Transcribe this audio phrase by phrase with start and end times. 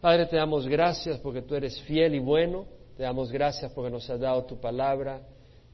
[0.00, 2.64] Padre, te damos gracias porque tú eres fiel y bueno.
[2.96, 5.20] Te damos gracias porque nos has dado tu palabra.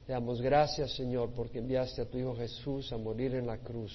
[0.05, 3.93] Te damos gracias, Señor, porque enviaste a tu Hijo Jesús a morir en la cruz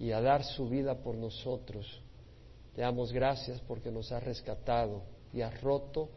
[0.00, 1.86] y a dar su vida por nosotros.
[2.74, 5.02] Te damos gracias porque nos has rescatado
[5.32, 6.08] y has roto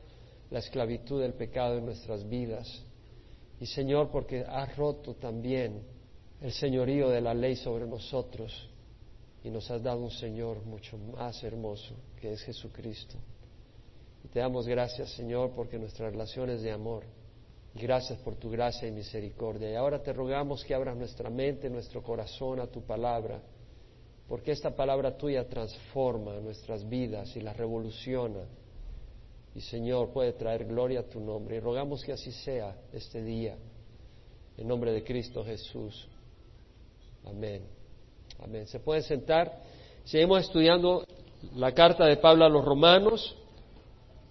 [0.50, 2.84] la esclavitud del pecado en nuestras vidas.
[3.60, 5.84] Y Señor, porque has roto también
[6.42, 8.73] el señorío de la ley sobre nosotros
[9.44, 13.18] y nos has dado un Señor mucho más hermoso, que es Jesucristo.
[14.24, 17.04] Y te damos gracias, Señor, porque nuestra relación es de amor.
[17.76, 19.70] Y gracias por tu gracia y misericordia.
[19.70, 23.42] Y ahora te rogamos que abras nuestra mente, nuestro corazón a tu palabra,
[24.30, 28.46] porque esta palabra tuya transforma nuestras vidas y las revoluciona.
[29.56, 31.58] Y Señor, puede traer gloria a tu nombre.
[31.58, 33.58] Y rogamos que así sea este día.
[34.58, 36.08] En nombre de Cristo Jesús.
[37.26, 37.83] Amén.
[38.40, 38.68] Amén.
[38.68, 39.52] Se pueden sentar.
[40.04, 41.06] Seguimos estudiando
[41.56, 43.36] la carta de Pablo a los romanos.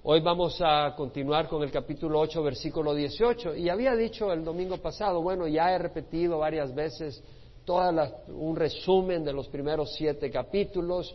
[0.03, 3.55] Hoy vamos a continuar con el capítulo 8, versículo 18.
[3.57, 7.23] Y había dicho el domingo pasado, bueno, ya he repetido varias veces
[7.65, 11.15] toda un resumen de los primeros siete capítulos.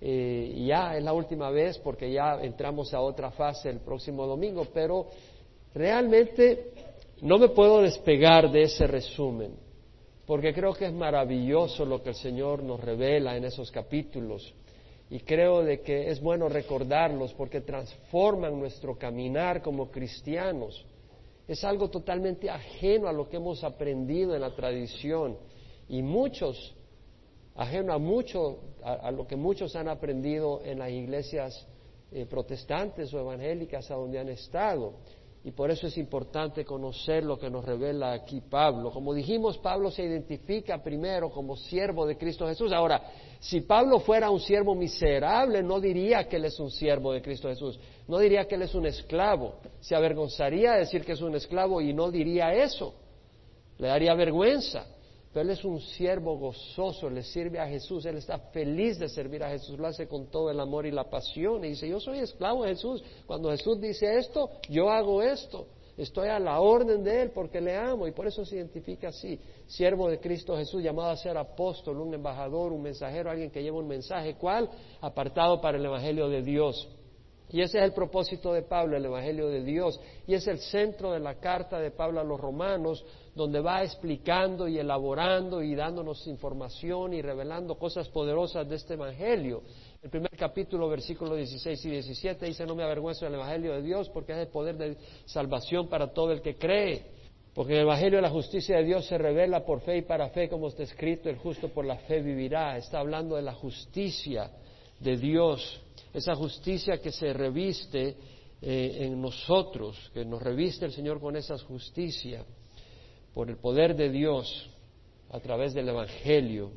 [0.00, 4.66] Eh, ya es la última vez porque ya entramos a otra fase el próximo domingo,
[4.72, 5.06] pero
[5.74, 6.72] realmente
[7.20, 9.63] no me puedo despegar de ese resumen
[10.26, 14.54] porque creo que es maravilloso lo que el Señor nos revela en esos capítulos
[15.10, 20.84] y creo de que es bueno recordarlos porque transforman nuestro caminar como cristianos.
[21.46, 25.36] Es algo totalmente ajeno a lo que hemos aprendido en la tradición
[25.90, 26.74] y muchos,
[27.54, 31.66] ajeno a mucho, a, lo que muchos han aprendido en las iglesias
[32.10, 34.94] eh, protestantes o evangélicas a donde han estado.
[35.46, 38.90] Y por eso es importante conocer lo que nos revela aquí Pablo.
[38.90, 42.72] Como dijimos, Pablo se identifica primero como siervo de Cristo Jesús.
[42.72, 43.02] Ahora,
[43.40, 47.48] si Pablo fuera un siervo miserable, no diría que él es un siervo de Cristo
[47.48, 47.78] Jesús.
[48.08, 49.56] No diría que él es un esclavo.
[49.80, 52.94] Se avergonzaría de decir que es un esclavo y no diría eso.
[53.76, 54.86] Le daría vergüenza.
[55.34, 59.42] Pero él es un siervo gozoso, le sirve a Jesús, él está feliz de servir
[59.42, 61.64] a Jesús, lo hace con todo el amor y la pasión.
[61.64, 63.02] Y dice, yo soy esclavo de Jesús.
[63.26, 65.66] Cuando Jesús dice esto, yo hago esto.
[65.96, 69.40] Estoy a la orden de Él porque le amo y por eso se identifica así.
[69.66, 73.78] Siervo de Cristo Jesús, llamado a ser apóstol, un embajador, un mensajero, alguien que lleva
[73.78, 74.36] un mensaje.
[74.36, 74.70] ¿Cuál?
[75.00, 76.88] Apartado para el Evangelio de Dios.
[77.50, 80.00] Y ese es el propósito de Pablo, el Evangelio de Dios.
[80.26, 84.68] Y es el centro de la carta de Pablo a los romanos, donde va explicando
[84.68, 89.62] y elaborando y dándonos información y revelando cosas poderosas de este Evangelio.
[90.02, 94.08] El primer capítulo, versículos 16 y 17, dice, no me avergüenzo del Evangelio de Dios
[94.10, 97.02] porque es el poder de salvación para todo el que cree.
[97.54, 100.48] Porque el Evangelio de la justicia de Dios se revela por fe y para fe,
[100.48, 102.76] como está escrito, el justo por la fe vivirá.
[102.76, 104.50] Está hablando de la justicia
[105.00, 105.80] de Dios,
[106.12, 108.16] esa justicia que se reviste
[108.60, 112.44] eh, en nosotros, que nos reviste el Señor con esa justicia
[113.34, 114.70] por el poder de Dios
[115.30, 116.70] a través del Evangelio,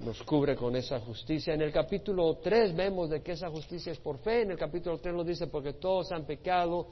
[0.00, 1.54] nos cubre con esa justicia.
[1.54, 4.98] En el capítulo 3 vemos de que esa justicia es por fe, en el capítulo
[4.98, 6.88] 3 nos dice porque todos han pecado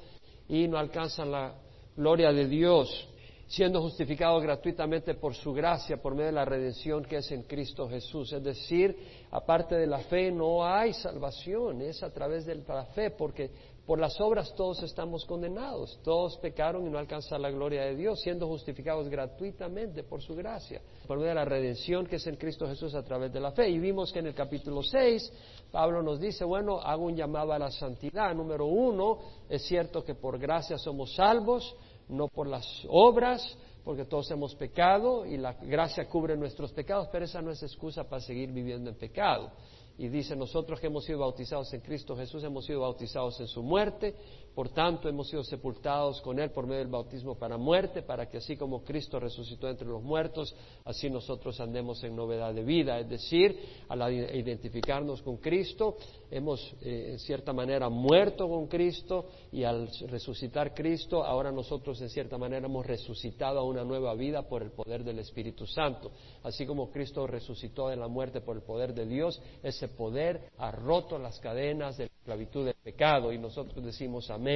[0.48, 1.54] y no alcanzan la
[1.96, 3.08] gloria de Dios,
[3.46, 7.88] siendo justificados gratuitamente por su gracia, por medio de la redención que es en Cristo
[7.88, 8.32] Jesús.
[8.32, 8.96] Es decir,
[9.32, 13.50] aparte de la fe no hay salvación, es a través de la fe, porque
[13.90, 18.20] por las obras todos estamos condenados, todos pecaron y no alcanzan la gloria de Dios,
[18.20, 22.68] siendo justificados gratuitamente por su gracia, por medio de la redención que es en Cristo
[22.68, 23.68] Jesús a través de la fe.
[23.68, 25.32] Y vimos que en el capítulo 6
[25.72, 28.32] Pablo nos dice, bueno, hago un llamado a la santidad.
[28.32, 29.18] Número uno,
[29.48, 31.74] es cierto que por gracia somos salvos,
[32.08, 37.24] no por las obras, porque todos hemos pecado y la gracia cubre nuestros pecados, pero
[37.24, 39.50] esa no es excusa para seguir viviendo en pecado
[39.98, 43.62] y dice, nosotros que hemos sido bautizados en Cristo Jesús, hemos sido bautizados en su
[43.62, 44.14] muerte,
[44.60, 48.36] por tanto hemos sido sepultados con Él por medio del bautismo para muerte, para que
[48.36, 50.54] así como Cristo resucitó entre los muertos,
[50.84, 52.98] así nosotros andemos en novedad de vida.
[52.98, 55.96] Es decir, al identificarnos con Cristo,
[56.30, 62.10] hemos eh, en cierta manera muerto con Cristo y al resucitar Cristo, ahora nosotros en
[62.10, 66.10] cierta manera hemos resucitado a una nueva vida por el poder del Espíritu Santo.
[66.42, 70.70] Así como Cristo resucitó de la muerte por el poder de Dios, ese poder ha
[70.70, 74.49] roto las cadenas de la esclavitud del pecado y nosotros decimos amén.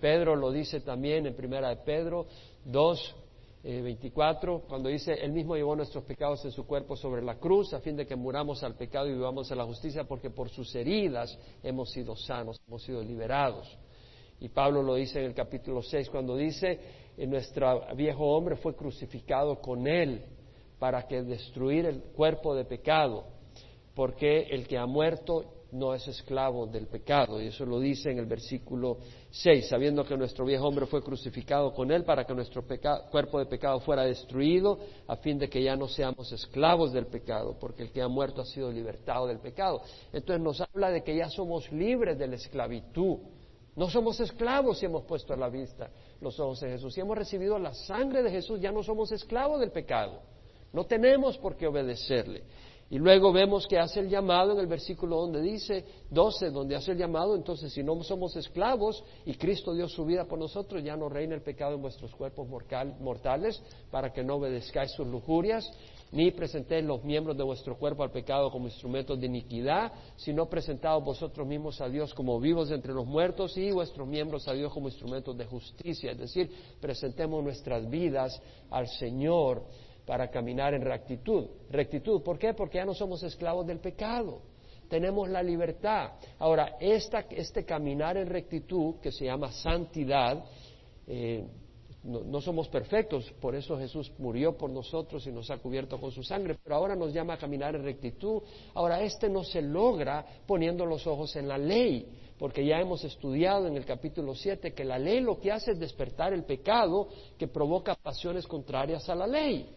[0.00, 2.26] Pedro lo dice también en primera de Pedro
[2.64, 3.16] 2,
[3.62, 7.74] 24, eh, cuando dice, Él mismo llevó nuestros pecados en su cuerpo sobre la cruz,
[7.74, 10.74] a fin de que muramos al pecado y vivamos a la justicia, porque por sus
[10.74, 13.68] heridas hemos sido sanos, hemos sido liberados.
[14.40, 16.80] Y Pablo lo dice en el capítulo 6, cuando dice,
[17.18, 20.24] nuestro viejo hombre fue crucificado con Él
[20.78, 23.26] para que destruir el cuerpo de pecado
[23.94, 27.40] porque el que ha muerto no es esclavo del pecado.
[27.40, 28.98] Y eso lo dice en el versículo
[29.30, 32.64] 6, sabiendo que nuestro viejo hombre fue crucificado con él para que nuestro
[33.10, 37.56] cuerpo de pecado fuera destruido, a fin de que ya no seamos esclavos del pecado,
[37.58, 39.80] porque el que ha muerto ha sido libertado del pecado.
[40.12, 43.18] Entonces nos habla de que ya somos libres de la esclavitud.
[43.76, 45.90] No somos esclavos si hemos puesto a la vista
[46.20, 46.92] los ojos en Jesús.
[46.92, 50.20] Si hemos recibido la sangre de Jesús, ya no somos esclavos del pecado.
[50.72, 52.42] No tenemos por qué obedecerle.
[52.92, 56.90] Y luego vemos que hace el llamado en el versículo donde dice 12, donde hace
[56.90, 60.96] el llamado, entonces si no somos esclavos y Cristo dio su vida por nosotros, ya
[60.96, 62.48] no reina el pecado en vuestros cuerpos
[62.98, 65.70] mortales para que no obedezcáis sus lujurias,
[66.10, 71.04] ni presentéis los miembros de vuestro cuerpo al pecado como instrumentos de iniquidad, sino presentaos
[71.04, 74.88] vosotros mismos a Dios como vivos entre los muertos y vuestros miembros a Dios como
[74.88, 76.10] instrumentos de justicia.
[76.10, 76.50] Es decir,
[76.80, 79.62] presentemos nuestras vidas al Señor
[80.10, 81.46] para caminar en rectitud.
[81.70, 82.52] Rectitud, ¿por qué?
[82.52, 84.42] Porque ya no somos esclavos del pecado.
[84.88, 86.14] Tenemos la libertad.
[86.40, 90.44] Ahora, este caminar en rectitud, que se llama santidad,
[91.06, 91.46] eh,
[92.02, 96.24] no, somos perfectos, por eso Jesús murió por nosotros y nos ha cubierto con su
[96.24, 98.42] sangre, pero ahora nos llama a caminar en rectitud.
[98.74, 103.68] Ahora, este no se logra poniendo los ojos en la ley, porque ya hemos estudiado
[103.68, 107.06] en el capítulo 7 que la ley lo que hace es despertar el pecado
[107.38, 109.76] que provoca pasiones contrarias a la ley.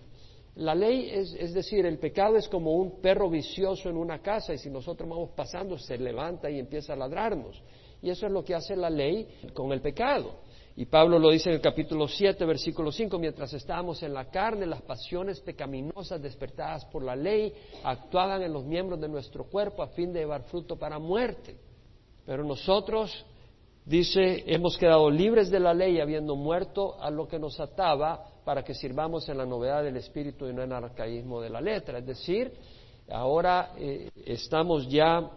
[0.55, 4.53] La ley es, es, decir, el pecado es como un perro vicioso en una casa
[4.53, 7.61] y si nosotros vamos pasando se levanta y empieza a ladrarnos.
[8.01, 10.41] Y eso es lo que hace la ley con el pecado.
[10.75, 14.65] Y Pablo lo dice en el capítulo 7, versículo 5, mientras estábamos en la carne,
[14.65, 17.53] las pasiones pecaminosas despertadas por la ley
[17.83, 21.57] actuaban en los miembros de nuestro cuerpo a fin de llevar fruto para muerte.
[22.25, 23.25] Pero nosotros,
[23.85, 28.63] dice, hemos quedado libres de la ley habiendo muerto a lo que nos ataba para
[28.63, 31.99] que sirvamos en la novedad del espíritu y no en el arcaísmo de la letra.
[31.99, 32.53] Es decir,
[33.09, 35.29] ahora eh, estamos ya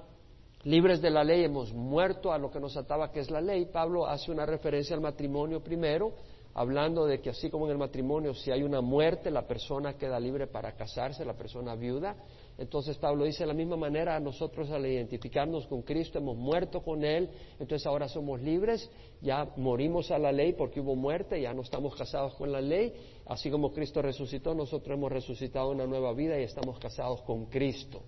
[0.65, 3.67] libres de la ley, hemos muerto a lo que nos ataba, que es la ley.
[3.67, 6.13] Pablo hace una referencia al matrimonio primero,
[6.57, 10.19] hablando de que así como en el matrimonio, si hay una muerte, la persona queda
[10.19, 12.17] libre para casarse, la persona viuda.
[12.57, 17.05] Entonces Pablo dice de la misma manera, nosotros al identificarnos con Cristo hemos muerto con
[17.05, 17.29] Él,
[17.61, 21.95] entonces ahora somos libres, ya morimos a la ley porque hubo muerte, ya no estamos
[21.95, 22.91] casados con la ley,
[23.27, 28.01] así como Cristo resucitó, nosotros hemos resucitado una nueva vida y estamos casados con Cristo.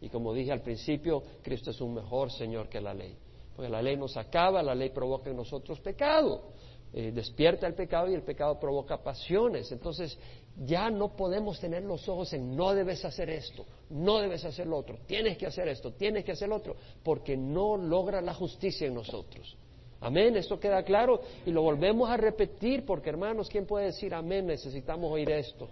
[0.00, 3.16] Y como dije al principio, Cristo es un mejor Señor que la ley,
[3.54, 6.50] porque la ley nos acaba, la ley provoca en nosotros pecado.
[6.94, 9.72] Eh, despierta el pecado y el pecado provoca pasiones.
[9.72, 10.18] Entonces
[10.56, 14.76] ya no podemos tener los ojos en no debes hacer esto, no debes hacer lo
[14.76, 18.86] otro, tienes que hacer esto, tienes que hacer lo otro, porque no logra la justicia
[18.86, 19.56] en nosotros.
[20.00, 24.46] Amén, esto queda claro y lo volvemos a repetir porque hermanos, ¿quién puede decir amén?
[24.46, 25.68] Necesitamos oír esto.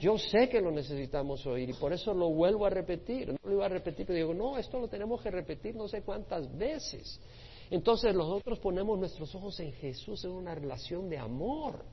[0.00, 3.28] Yo sé que lo necesitamos oír y por eso lo vuelvo a repetir.
[3.28, 6.02] No lo iba a repetir, pero digo, no, esto lo tenemos que repetir no sé
[6.02, 7.20] cuántas veces.
[7.70, 11.84] Entonces nosotros ponemos nuestros ojos en Jesús, en una relación de amor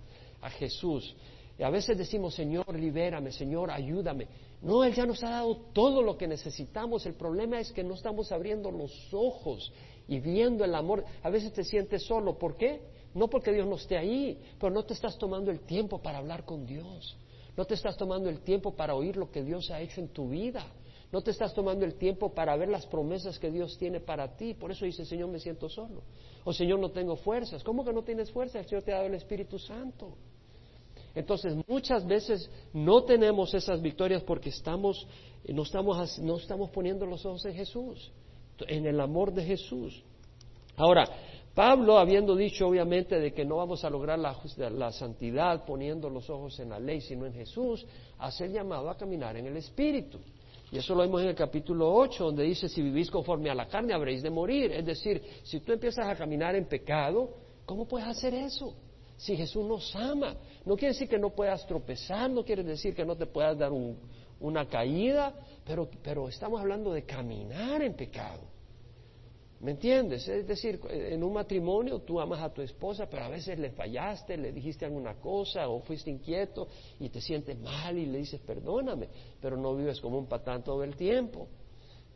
[0.42, 1.16] a Jesús.
[1.58, 4.28] Y a veces decimos, Señor, libérame, Señor, ayúdame.
[4.62, 7.06] No, Él ya nos ha dado todo lo que necesitamos.
[7.06, 9.72] El problema es que no estamos abriendo los ojos
[10.08, 11.06] y viendo el amor.
[11.24, 12.38] A veces te sientes solo.
[12.38, 12.82] ¿Por qué?
[13.14, 16.44] No porque Dios no esté ahí, pero no te estás tomando el tiempo para hablar
[16.44, 17.18] con Dios.
[17.56, 20.30] No te estás tomando el tiempo para oír lo que Dios ha hecho en tu
[20.30, 20.66] vida.
[21.16, 24.54] No te estás tomando el tiempo para ver las promesas que Dios tiene para ti.
[24.54, 26.02] Por eso dice, Señor, me siento solo.
[26.44, 27.64] O Señor, no tengo fuerzas.
[27.64, 28.64] ¿Cómo que no tienes fuerzas?
[28.64, 30.18] El Señor te ha dado el Espíritu Santo.
[31.16, 35.08] Entonces, muchas veces no tenemos esas victorias porque estamos,
[35.48, 38.12] no, estamos, no estamos poniendo los ojos en Jesús,
[38.68, 40.04] en el amor de Jesús.
[40.76, 41.08] Ahora,
[41.54, 44.38] Pablo, habiendo dicho obviamente de que no vamos a lograr la,
[44.70, 47.86] la, santidad poniendo los ojos en la ley, sino en Jesús,
[48.18, 50.20] hace el llamado a caminar en el Espíritu.
[50.72, 53.68] Y eso lo vemos en el capítulo 8, donde dice, si vivís conforme a la
[53.68, 54.72] carne, habréis de morir.
[54.72, 57.30] Es decir, si tú empiezas a caminar en pecado,
[57.66, 58.74] ¿cómo puedes hacer eso?
[59.18, 60.36] Si Jesús nos ama.
[60.66, 63.72] No quiere decir que no puedas tropezar, no quiere decir que no te puedas dar
[64.40, 68.55] una caída, pero, pero estamos hablando de caminar en pecado.
[69.62, 70.28] ¿Me entiendes?
[70.28, 74.36] Es decir, en un matrimonio tú amas a tu esposa, pero a veces le fallaste,
[74.38, 76.68] le dijiste alguna cosa o fuiste inquieto
[77.00, 79.08] y te sientes mal y le dices perdóname,
[79.42, 81.48] pero no vives como un patán todo el tiempo.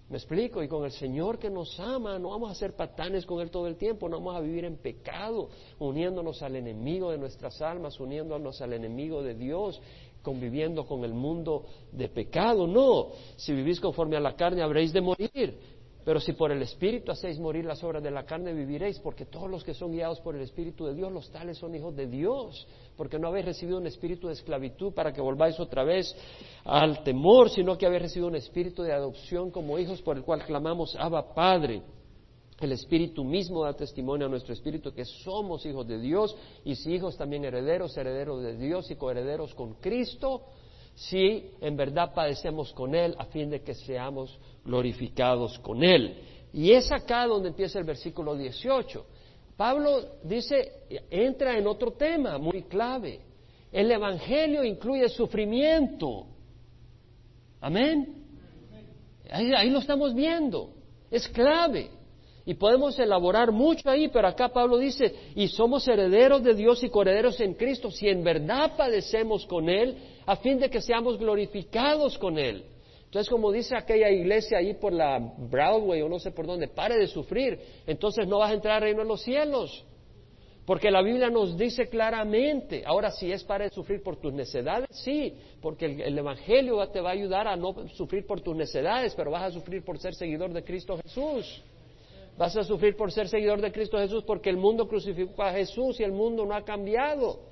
[0.10, 0.64] ¿Me explico?
[0.64, 3.68] Y con el Señor que nos ama, no vamos a ser patanes con Él todo
[3.68, 8.60] el tiempo, no vamos a vivir en pecado, uniéndonos al enemigo de nuestras almas, uniéndonos
[8.60, 9.80] al enemigo de Dios,
[10.24, 12.66] conviviendo con el mundo de pecado.
[12.66, 15.79] No, si vivís conforme a la carne habréis de morir
[16.10, 19.48] Pero si por el Espíritu hacéis morir las obras de la carne, viviréis, porque todos
[19.48, 22.68] los que son guiados por el Espíritu de Dios, los tales son hijos de Dios,
[22.98, 26.12] porque no habéis recibido un espíritu de esclavitud para que volváis otra vez
[26.64, 30.44] al temor, sino que habéis recibido un espíritu de adopción como hijos por el cual
[30.48, 31.84] clamamos, Abba Padre.
[32.60, 36.36] El Espíritu mismo da testimonio a nuestro Espíritu que somos hijos de Dios
[36.66, 40.42] y si hijos también herederos, herederos de Dios y coherederos con Cristo,
[40.96, 44.38] si en verdad padecemos con Él a fin de que seamos
[44.70, 46.16] glorificados con Él.
[46.54, 49.06] Y es acá donde empieza el versículo 18.
[49.58, 53.20] Pablo dice, entra en otro tema muy clave.
[53.72, 56.28] El Evangelio incluye sufrimiento.
[57.60, 58.24] Amén.
[59.32, 60.72] Ahí, lo estamos viendo.
[61.12, 61.90] Es clave.
[62.46, 66.90] Y podemos elaborar mucho ahí, pero acá Pablo dice, y somos herederos de Dios y
[66.90, 72.18] coherederos en Cristo, si en verdad padecemos con Él, a fin de que seamos glorificados
[72.18, 72.64] con Él.
[73.10, 76.96] Entonces, como dice aquella iglesia ahí por la Broadway o no sé por dónde, pare
[76.96, 79.84] de sufrir, entonces no vas a entrar al reino de los cielos.
[80.64, 85.34] Porque la Biblia nos dice claramente, ahora si es para sufrir por tus necedades, sí,
[85.60, 89.32] porque el, el, Evangelio te va a ayudar a no sufrir por tus necedades, pero
[89.32, 91.64] vas a sufrir por ser seguidor de Cristo Jesús.
[92.38, 96.00] Vas a sufrir por ser seguidor de Cristo Jesús porque el mundo crucificó a Jesús
[96.00, 97.49] y el mundo no ha cambiado.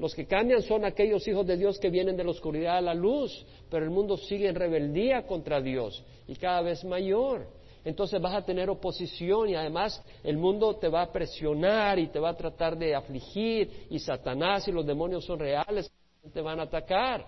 [0.00, 2.94] Los que cambian son aquellos hijos de Dios que vienen de la oscuridad a la
[2.94, 7.46] luz, pero el mundo sigue en rebeldía contra Dios y cada vez mayor.
[7.84, 12.18] Entonces vas a tener oposición y además el mundo te va a presionar y te
[12.18, 15.92] va a tratar de afligir y Satanás y los demonios son reales,
[16.32, 17.26] te van a atacar.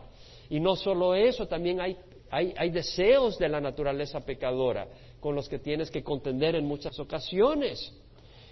[0.49, 1.99] Y no solo eso, también hay,
[2.31, 4.89] hay, hay deseos de la naturaleza pecadora
[5.21, 7.93] con los que tienes que contender en muchas ocasiones.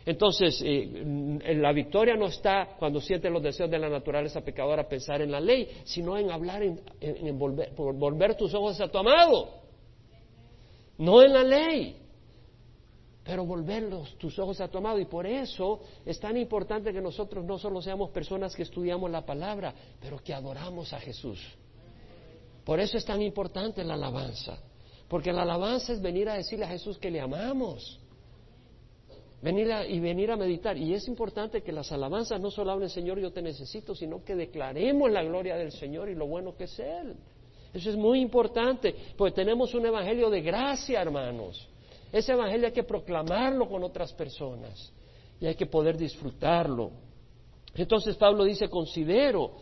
[0.06, 1.04] Entonces, eh,
[1.56, 5.40] la victoria no está cuando sientes los deseos de la naturaleza pecadora pensar en la
[5.40, 9.60] ley, sino en hablar, en, volver, volver tus ojos a tu amado.
[10.98, 11.96] No en la ley,
[13.24, 14.98] pero volver los, tus ojos a tu amado.
[14.98, 19.24] Y por eso es tan importante que nosotros no solo seamos personas que estudiamos la
[19.24, 21.40] palabra, pero que adoramos a Jesús.
[22.64, 24.58] Por eso es tan importante la alabanza.
[25.08, 27.99] Porque la alabanza es venir a decirle a Jesús que le amamos.
[29.42, 30.76] Venir a, y venir a meditar.
[30.76, 34.34] Y es importante que las alabanzas no solo hablen Señor, yo te necesito, sino que
[34.34, 37.16] declaremos la gloria del Señor y lo bueno que es Él.
[37.72, 41.68] Eso es muy importante, porque tenemos un evangelio de gracia, hermanos.
[42.12, 44.92] Ese evangelio hay que proclamarlo con otras personas
[45.40, 46.90] y hay que poder disfrutarlo.
[47.74, 49.52] Entonces Pablo dice, considero.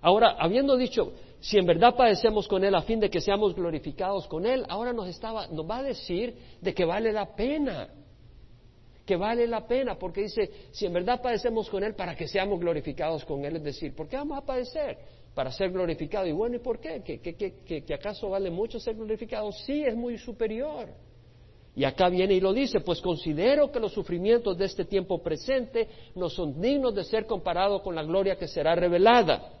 [0.00, 4.28] Ahora, habiendo dicho, si en verdad padecemos con Él a fin de que seamos glorificados
[4.28, 7.88] con Él, ahora nos, estaba, nos va a decir de que vale la pena,
[9.08, 12.60] que vale la pena, porque dice, si en verdad padecemos con Él para que seamos
[12.60, 14.98] glorificados con Él, es decir, ¿por qué vamos a padecer?
[15.34, 16.28] Para ser glorificados.
[16.28, 17.00] Y bueno, ¿y por qué?
[17.02, 19.50] ¿Que, que, que, acaso vale mucho ser glorificado?
[19.50, 20.90] Sí, es muy superior.
[21.74, 25.88] Y acá viene y lo dice, pues considero que los sufrimientos de este tiempo presente
[26.14, 29.58] no son dignos de ser comparados con la gloria que será revelada.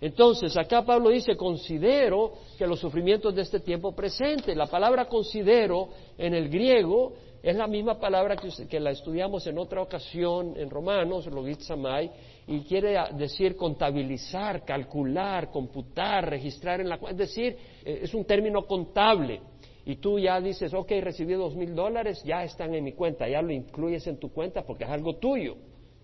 [0.00, 5.88] Entonces, acá Pablo dice, considero que los sufrimientos de este tiempo presente, la palabra considero
[6.16, 7.14] en el griego
[7.50, 12.10] es la misma palabra que, la estudiamos en otra ocasión en Romanos, logizamai,
[12.46, 18.66] y quiere decir contabilizar, calcular, computar, registrar en la es decir, eh, es un término
[18.66, 19.40] contable.
[19.84, 23.40] Y tú ya dices, ok, recibí dos mil dólares, ya están en mi cuenta, ya
[23.40, 25.56] lo incluyes en tu cuenta porque es algo tuyo.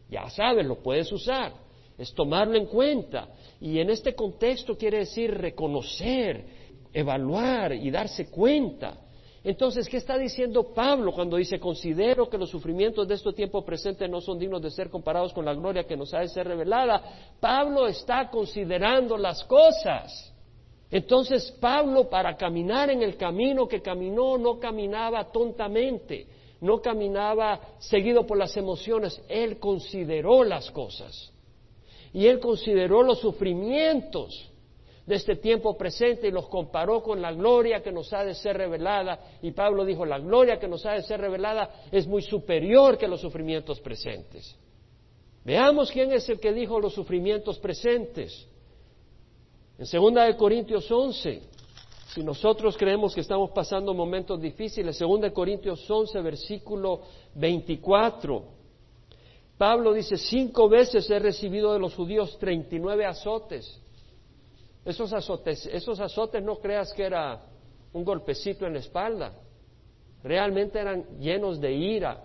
[0.09, 1.53] Ya sabes, lo puedes usar
[1.99, 3.29] es tomarlo en cuenta.
[3.61, 6.45] Y en este contexto quiere decir reconocer,
[6.93, 8.99] evaluar y darse cuenta.
[9.45, 14.07] Entonces, ¿qué está diciendo Pablo cuando dice, considero que los sufrimientos de este tiempo presente
[14.07, 17.03] no son dignos de ser comparados con la gloria que nos ha de ser revelada?
[17.41, 20.33] Pablo está considerando las cosas.
[20.93, 26.29] Entonces, Pablo, para caminar en el camino que caminó, no caminaba tontamente,
[26.61, 31.33] no caminaba seguido por las emociones, él consideró las cosas.
[32.13, 34.52] Y él consideró los sufrimientos
[35.07, 38.57] de este tiempo presente y los comparó con la gloria que nos ha de ser
[38.57, 39.19] revelada.
[39.43, 43.09] Y Pablo dijo, la gloria que nos ha de ser revelada es muy superior que
[43.09, 44.57] los sufrimientos presentes.
[45.45, 48.47] Veamos quién es el que dijo los sufrimientos presentes.
[49.79, 51.43] En 2 de Corintios 11,
[52.15, 57.01] si nosotros creemos que estamos pasando momentos difíciles, 2 de Corintios 11, versículo
[57.35, 58.45] 24.
[59.59, 63.81] Pablo dice, cinco veces he recibido de los judíos 39 azotes.
[64.85, 67.41] Esos azotes, esos azotes no creas que era
[67.93, 69.33] un golpecito en la espalda.
[70.23, 72.25] Realmente eran llenos de ira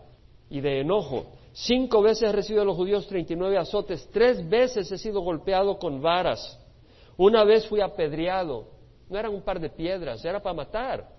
[0.49, 1.25] y de enojo.
[1.53, 4.07] Cinco veces he recibido de los judíos 39 azotes.
[4.11, 6.59] Tres veces he sido golpeado con varas.
[7.17, 8.67] Una vez fui apedreado.
[9.09, 11.09] No eran un par de piedras, era para matar.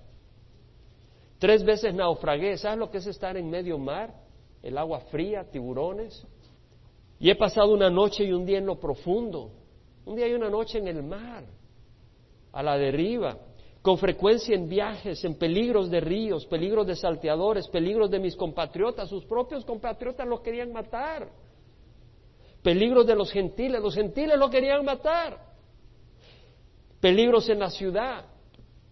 [1.38, 2.57] Tres veces naufragué.
[2.57, 4.14] ¿Sabes lo que es estar en medio mar?
[4.62, 6.25] El agua fría, tiburones.
[7.18, 9.50] Y he pasado una noche y un día en lo profundo.
[10.09, 11.45] Un día y una noche en el mar,
[12.53, 13.37] a la deriva.
[13.83, 19.09] Con frecuencia en viajes, en peligros de ríos, peligros de salteadores, peligros de mis compatriotas.
[19.09, 21.29] Sus propios compatriotas los querían matar.
[22.62, 23.81] Peligros de los gentiles.
[23.81, 25.38] Los gentiles lo querían matar.
[27.00, 28.25] Peligros en la ciudad.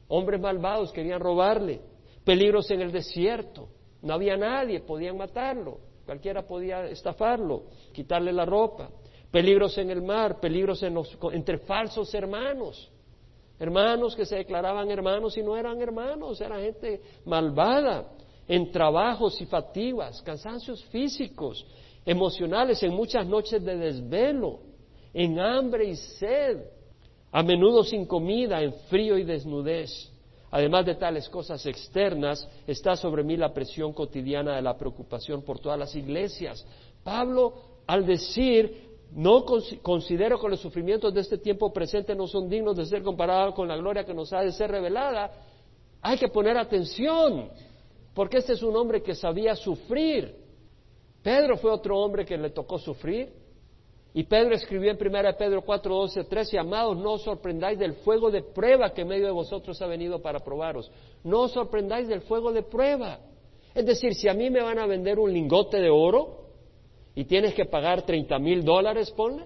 [0.09, 1.81] Hombres malvados querían robarle
[2.27, 3.69] peligros en el desierto.
[4.03, 8.91] No había nadie, podían matarlo, cualquiera podía estafarlo, quitarle la ropa.
[9.37, 12.91] Peligros en el mar, peligros entre falsos hermanos.
[13.59, 18.15] Hermanos que se declaraban hermanos y no eran hermanos, era gente malvada,
[18.49, 21.67] en trabajos y fatigas, cansancios físicos,
[22.07, 24.61] emocionales, en muchas noches de desvelo,
[25.13, 26.71] en hambre y sed,
[27.31, 30.11] a menudo sin comida, en frío y desnudez.
[30.51, 35.59] Además de tales cosas externas, está sobre mí la presión cotidiana de la preocupación por
[35.59, 36.67] todas las iglesias.
[37.05, 37.53] Pablo,
[37.87, 39.45] al decir, no
[39.83, 43.69] considero que los sufrimientos de este tiempo presente no son dignos de ser comparados con
[43.69, 45.31] la gloria que nos ha de ser revelada,
[46.03, 47.49] hay que poner atención,
[48.15, 50.35] porque este es un hombre que sabía sufrir.
[51.23, 53.33] Pedro fue otro hombre que le tocó sufrir.
[54.15, 58.31] Y Pedro escribió en 1 Pedro 4, 12, 13, amados, no os sorprendáis del fuego
[58.31, 60.91] de prueba que en medio de vosotros ha venido para probaros.
[61.23, 63.19] No os sorprendáis del fuego de prueba.
[63.75, 66.46] Es decir, si a mí me van a vender un lingote de oro
[67.17, 69.45] y tienes que pagar 30 mil dólares, ponle,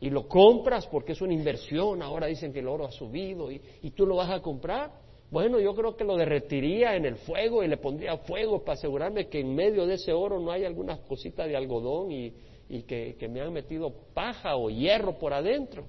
[0.00, 3.62] y lo compras porque es una inversión, ahora dicen que el oro ha subido y,
[3.80, 4.90] y tú lo vas a comprar,
[5.30, 9.28] bueno, yo creo que lo derretiría en el fuego y le pondría fuego para asegurarme
[9.28, 12.32] que en medio de ese oro no hay alguna cosita de algodón y,
[12.68, 15.84] y que, me han metido paja o hierro por adentro.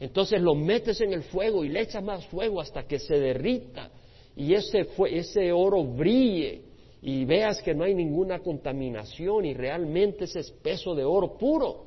[0.00, 3.90] Entonces lo metes en el fuego y le echas más fuego hasta que se derrita
[4.36, 6.62] y ese, ese oro brille
[7.06, 11.84] y veas que no hay ninguna contaminación y realmente ese espeso de oro puro.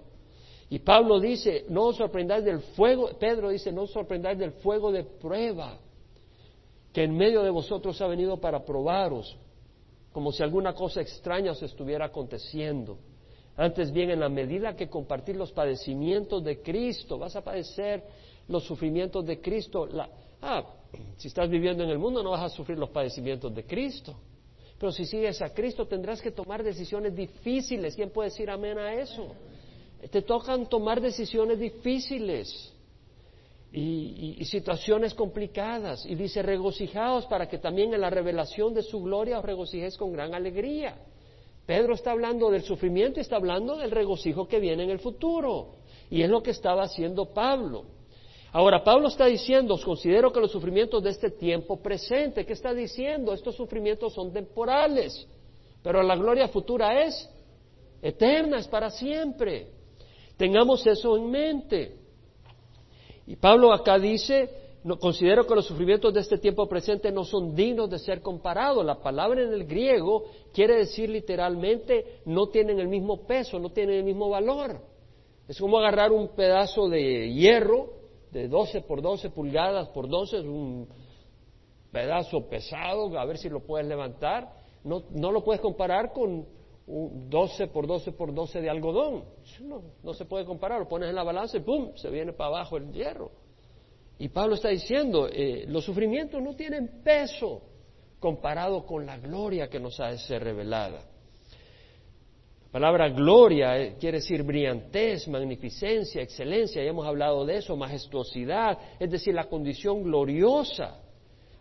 [0.69, 4.91] Y Pablo dice, no os sorprendáis del fuego, Pedro dice, no os sorprendáis del fuego
[4.91, 5.79] de prueba
[6.93, 9.36] que en medio de vosotros ha venido para probaros,
[10.13, 13.00] como si alguna cosa extraña os estuviera aconteciendo.
[13.55, 18.03] Antes bien, en la medida que compartir los padecimientos de Cristo, vas a padecer
[18.47, 19.89] los sufrimientos de Cristo.
[20.43, 20.63] ah,
[21.17, 24.15] si estás viviendo en el mundo no vas a sufrir los padecimientos de Cristo.
[24.79, 27.95] Pero si sigues a Cristo tendrás que tomar decisiones difíciles.
[27.95, 29.33] ¿Quién puede decir amén a eso?
[30.11, 32.73] Te tocan tomar decisiones difíciles
[33.71, 36.05] y, situaciones complicadas.
[36.05, 40.13] Y dice, regocijaos para que también en la revelación de su gloria os regocijéis con
[40.13, 40.95] gran alegría.
[41.65, 45.75] Pedro está hablando del sufrimiento y está hablando del regocijo que viene en el futuro.
[46.09, 47.96] Y es lo que estaba haciendo Pablo.
[48.51, 52.73] Ahora, Pablo está diciendo, os considero que los sufrimientos de este tiempo presente, ¿qué está
[52.73, 53.33] diciendo?
[53.33, 55.27] Estos sufrimientos son temporales,
[55.83, 57.29] pero la gloria futura es
[58.01, 59.67] eterna, es para siempre.
[60.38, 61.95] Tengamos eso en mente.
[63.25, 64.49] Y Pablo acá dice,
[64.99, 68.86] considero que los sufrimientos de este tiempo presente no son dignos de ser comparados.
[68.86, 73.97] La palabra en el griego quiere decir literalmente no tienen el mismo peso, no tienen
[73.97, 74.79] el mismo valor.
[75.49, 77.96] Es como agarrar un pedazo de hierro
[78.31, 80.87] de 12 por 12 pulgadas por 12, es un
[81.91, 84.51] pedazo pesado, a ver si lo puedes levantar.
[84.83, 86.45] No, no lo puedes comparar con
[86.87, 89.25] un 12 por 12 por 12 de algodón.
[89.61, 91.91] No, no se puede comparar, lo pones en la balanza y ¡pum!
[91.95, 93.31] se viene para abajo el hierro.
[94.19, 97.61] Y Pablo está diciendo, eh, los sufrimientos no tienen peso
[98.19, 101.01] comparado con la gloria que nos ha de ser revelada.
[102.67, 108.77] La palabra gloria eh, quiere decir brillantez, magnificencia, excelencia, ya hemos hablado de eso, majestuosidad,
[108.99, 110.99] es decir, la condición gloriosa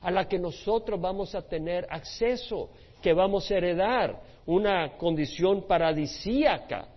[0.00, 6.88] a la que nosotros vamos a tener acceso, que vamos a heredar, una condición paradisíaca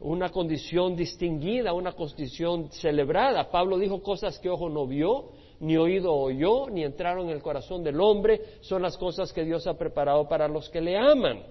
[0.00, 3.50] una condición distinguida, una condición celebrada.
[3.50, 7.84] Pablo dijo cosas que ojo no vio, ni oído oyó, ni entraron en el corazón
[7.84, 11.42] del hombre, son las cosas que Dios ha preparado para los que le aman.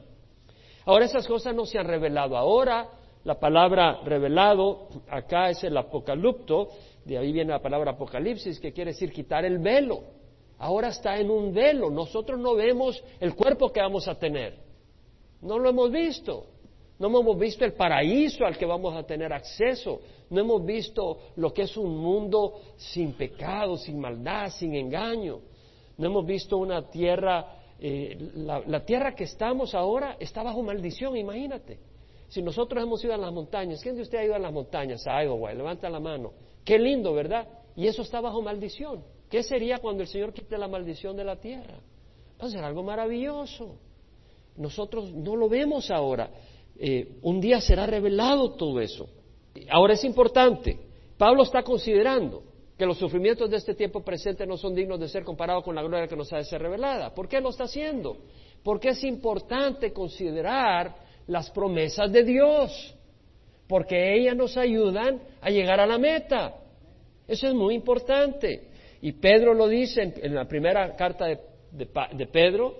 [0.85, 2.89] Ahora esas cosas no se han revelado ahora,
[3.23, 6.69] la palabra revelado acá es el apocalipto,
[7.05, 10.01] de ahí viene la palabra apocalipsis, que quiere decir quitar el velo.
[10.57, 14.57] Ahora está en un velo, nosotros no vemos el cuerpo que vamos a tener,
[15.41, 16.45] no lo hemos visto,
[16.99, 20.01] no hemos visto el paraíso al que vamos a tener acceso.
[20.29, 25.39] No hemos visto lo que es un mundo sin pecado, sin maldad, sin engaño.
[25.97, 31.79] No hemos visto una tierra, eh, la, tierra que estamos ahora está bajo maldición, imagínate.
[32.27, 35.05] Si nosotros hemos ido a las montañas, ¿quién de ustedes ha ido a las montañas,
[35.07, 35.53] a Iowa?
[35.53, 36.33] Levanta la mano.
[36.63, 37.47] Qué lindo, ¿verdad?
[37.75, 39.03] Y eso está bajo maldición.
[39.29, 41.79] ¿Qué sería cuando el Señor quite la maldición de la tierra?
[42.41, 43.77] Va a ser algo maravilloso.
[44.57, 46.29] Nosotros no lo vemos ahora.
[46.77, 49.07] Eh, un día será revelado todo eso.
[49.69, 50.77] Ahora es importante.
[51.17, 52.43] Pablo está considerando
[52.79, 55.83] que los sufrimientos de este tiempo presente no son dignos de ser comparados con la
[55.83, 57.13] gloria que nos ha de ser revelada.
[57.13, 58.15] ¿Por qué lo está haciendo?
[58.63, 60.95] Porque es importante considerar
[61.27, 62.95] las promesas de Dios,
[63.67, 66.55] porque ellas nos ayudan a llegar a la meta.
[67.27, 68.69] Eso es muy importante.
[69.01, 71.37] Y Pedro lo dice en, la primera carta de,
[71.71, 72.77] de Pedro,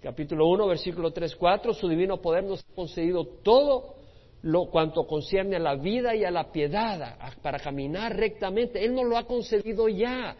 [0.00, 3.95] capítulo 1, versículo 3, 4, su divino poder nos ha concedido todo
[4.46, 8.84] lo cuanto concierne a la vida y a la piedad, para caminar rectamente.
[8.84, 10.36] Él nos lo ha concedido ya.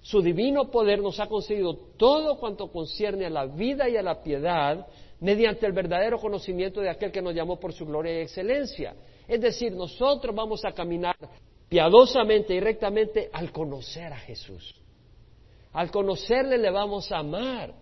[0.00, 4.22] Su divino poder nos ha concedido todo cuanto concierne a la vida y a la
[4.22, 4.86] piedad
[5.20, 8.94] mediante el verdadero conocimiento de aquel que nos llamó por su gloria y excelencia.
[9.28, 11.16] Es decir, nosotros vamos a caminar
[11.68, 14.74] piadosamente y rectamente al conocer a Jesús.
[15.74, 17.74] Al conocerle le vamos a amar.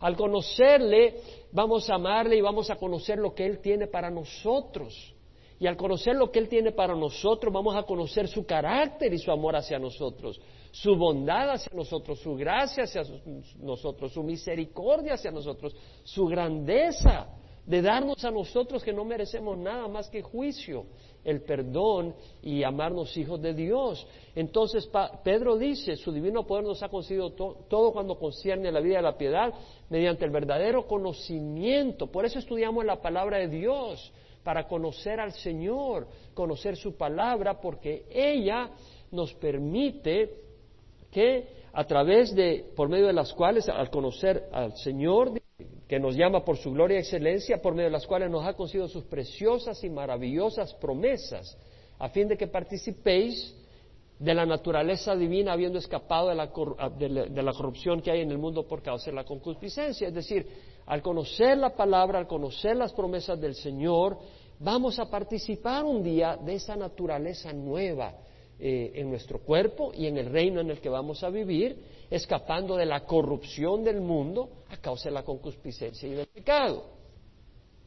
[0.00, 1.16] Al conocerle,
[1.52, 5.14] vamos a amarle y vamos a conocer lo que Él tiene para nosotros.
[5.60, 9.18] Y al conocer lo que Él tiene para nosotros, vamos a conocer su carácter y
[9.18, 10.40] su amor hacia nosotros,
[10.72, 13.02] su bondad hacia nosotros, su gracia hacia
[13.60, 17.28] nosotros, su misericordia hacia nosotros, su grandeza
[17.64, 20.86] de darnos a nosotros que no merecemos nada más que juicio
[21.24, 24.06] el perdón y amarnos hijos de Dios.
[24.34, 24.90] Entonces
[25.22, 29.02] Pedro dice, su divino poder nos ha concedido todo cuando concierne a la vida y
[29.02, 29.52] la piedad
[29.88, 32.06] mediante el verdadero conocimiento.
[32.08, 38.06] Por eso estudiamos la palabra de Dios, para conocer al Señor, conocer su palabra, porque
[38.10, 38.70] ella
[39.10, 40.34] nos permite
[41.10, 45.41] que a través de, por medio de las cuales, al conocer al Señor,
[45.92, 48.54] que nos llama por su gloria y excelencia, por medio de las cuales nos ha
[48.54, 51.54] concedido sus preciosas y maravillosas promesas,
[51.98, 53.54] a fin de que participéis
[54.18, 58.38] de la naturaleza divina habiendo escapado de la, de la, corrupción que hay en el
[58.38, 60.08] mundo por causa de la concupiscencia.
[60.08, 60.46] Es decir,
[60.86, 64.16] al conocer la palabra, al conocer las promesas del Señor,
[64.60, 68.14] vamos a participar un día de esa naturaleza nueva
[68.64, 71.76] eh, en nuestro cuerpo y en el reino en el que vamos a vivir,
[72.08, 76.84] escapando de la corrupción del mundo a causa de la concupiscencia y del pecado.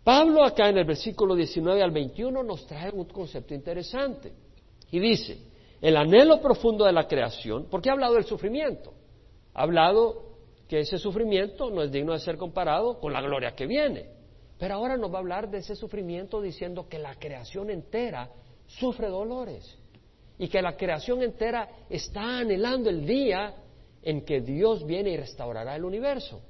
[0.04, 4.34] Pablo acá en el versículo 19 al 21 nos trae un concepto interesante
[4.92, 5.38] y dice,
[5.80, 8.92] el anhelo profundo de la creación, porque ha hablado del sufrimiento,
[9.54, 10.24] ha hablado
[10.68, 14.10] que ese sufrimiento no es digno de ser comparado con la gloria que viene,
[14.60, 18.30] pero ahora nos va a hablar de ese sufrimiento diciendo que la creación entera
[18.68, 19.78] sufre dolores
[20.38, 23.56] y que la creación entera está anhelando el día
[24.02, 26.42] en que Dios viene y restaurará el universo.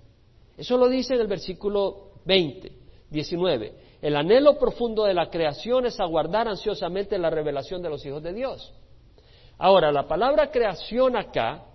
[0.57, 2.71] Eso lo dice en el versículo 20,
[3.09, 3.73] 19.
[4.01, 8.33] El anhelo profundo de la creación es aguardar ansiosamente la revelación de los hijos de
[8.33, 8.73] Dios.
[9.57, 11.65] Ahora, la palabra creación acá,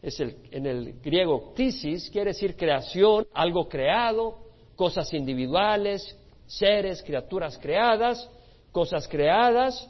[0.00, 4.38] es el, en el griego tisis, quiere decir creación, algo creado,
[4.74, 8.28] cosas individuales, seres, criaturas creadas,
[8.72, 9.88] cosas creadas,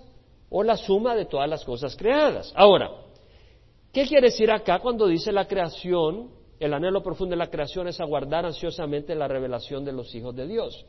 [0.54, 2.52] o la suma de todas las cosas creadas.
[2.54, 2.90] Ahora,
[3.90, 6.30] ¿qué quiere decir acá cuando dice la creación?
[6.60, 10.46] El anhelo profundo de la creación es aguardar ansiosamente la revelación de los hijos de
[10.46, 10.84] Dios.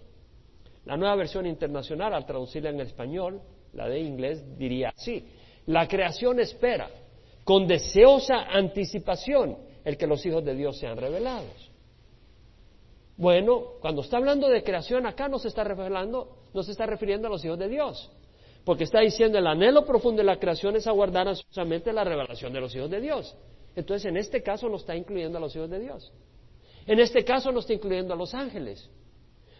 [0.86, 5.26] La nueva versión internacional, al traducirla en español, la de inglés, diría así.
[5.68, 6.90] La creación espera
[7.46, 11.72] con deseosa anticipación el que los hijos de Dios sean revelados.
[13.16, 17.28] Bueno, cuando está hablando de creación acá no se está revelando, no se está refiriendo
[17.28, 18.12] a los hijos de Dios.
[18.64, 22.62] Porque está diciendo el anhelo profundo de la creación es aguardar ansiosamente la revelación de
[22.62, 23.36] los hijos de Dios.
[23.76, 26.14] Entonces, en este caso no está incluyendo a los hijos de Dios.
[26.86, 28.90] En este caso no está incluyendo a los ángeles.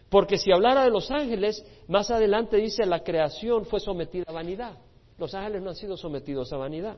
[0.08, 4.78] Porque si hablara de los ángeles, más adelante dice la creación fue sometida a vanidad.
[5.18, 6.96] Los ángeles no han sido sometidos a vanidad.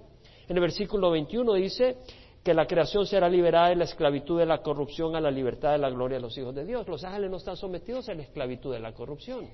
[0.49, 1.97] En el versículo 21 dice
[2.42, 5.79] que la creación será liberada de la esclavitud de la corrupción a la libertad de
[5.79, 6.87] la gloria de los hijos de Dios.
[6.88, 9.49] Los ángeles no están sometidos a la esclavitud de la corrupción.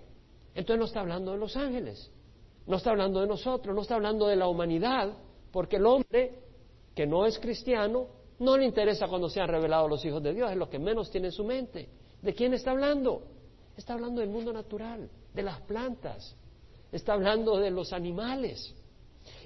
[0.55, 2.11] Entonces no está hablando de los ángeles.
[2.67, 5.13] No está hablando de nosotros, no está hablando de la humanidad,
[5.51, 6.39] porque el hombre
[6.95, 8.07] que no es cristiano
[8.39, 11.29] no le interesa cuando sean revelados los hijos de Dios, es lo que menos tiene
[11.29, 11.89] en su mente.
[12.21, 13.23] ¿De quién está hablando?
[13.77, 16.37] Está hablando del mundo natural, de las plantas,
[16.91, 18.75] está hablando de los animales.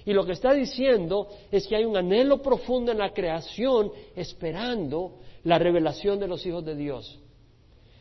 [0.05, 5.19] Y lo que está diciendo es que hay un anhelo profundo en la creación esperando
[5.43, 7.19] la revelación de los hijos de Dios.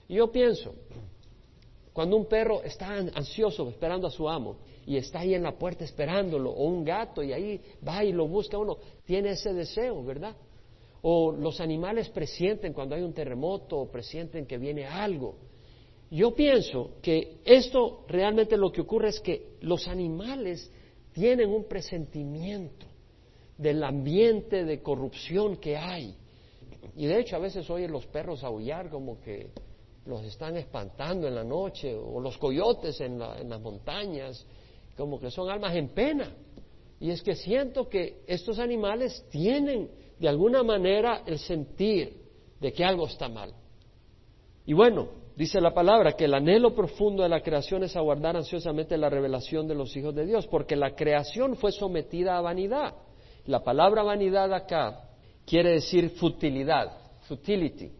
[0.08, 0.74] Y yo pienso,
[1.96, 5.82] cuando un perro está ansioso esperando a su amo, y está ahí en la puerta
[5.82, 10.36] esperándolo, o un gato y ahí va y lo busca uno, tiene ese deseo, ¿verdad?
[11.00, 15.36] O los animales presienten cuando hay un terremoto o presienten que viene algo.
[16.10, 20.70] Yo pienso que esto realmente lo que ocurre es que los animales
[21.14, 22.84] tienen un presentimiento
[23.56, 26.14] del ambiente de corrupción que hay.
[26.94, 29.48] Y de hecho a veces oyen los perros aullar como que
[30.06, 34.46] los están espantando en la noche, o los coyotes en, en las montañas,
[34.96, 36.32] como que son almas en pena.
[36.98, 42.22] Y es que siento que estos animales tienen de alguna manera el sentir
[42.60, 43.52] de que algo está mal.
[44.64, 48.96] Y bueno, dice la palabra que el anhelo profundo de la creación es aguardar ansiosamente
[48.96, 52.94] la revelación de los hijos de Dios, porque la creación fue sometida a vanidad.
[53.44, 55.08] La palabra vanidad acá
[55.44, 57.92] quiere decir futilidad, futility,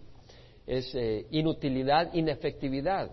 [0.66, 3.11] es eh, inutilidad, inefectividad.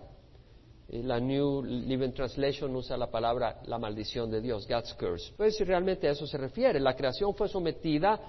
[0.88, 5.32] Eh, la New Living Translation usa la palabra la maldición de Dios, God's curse.
[5.36, 6.80] Pues realmente a eso se refiere.
[6.80, 8.20] La creación fue sometida,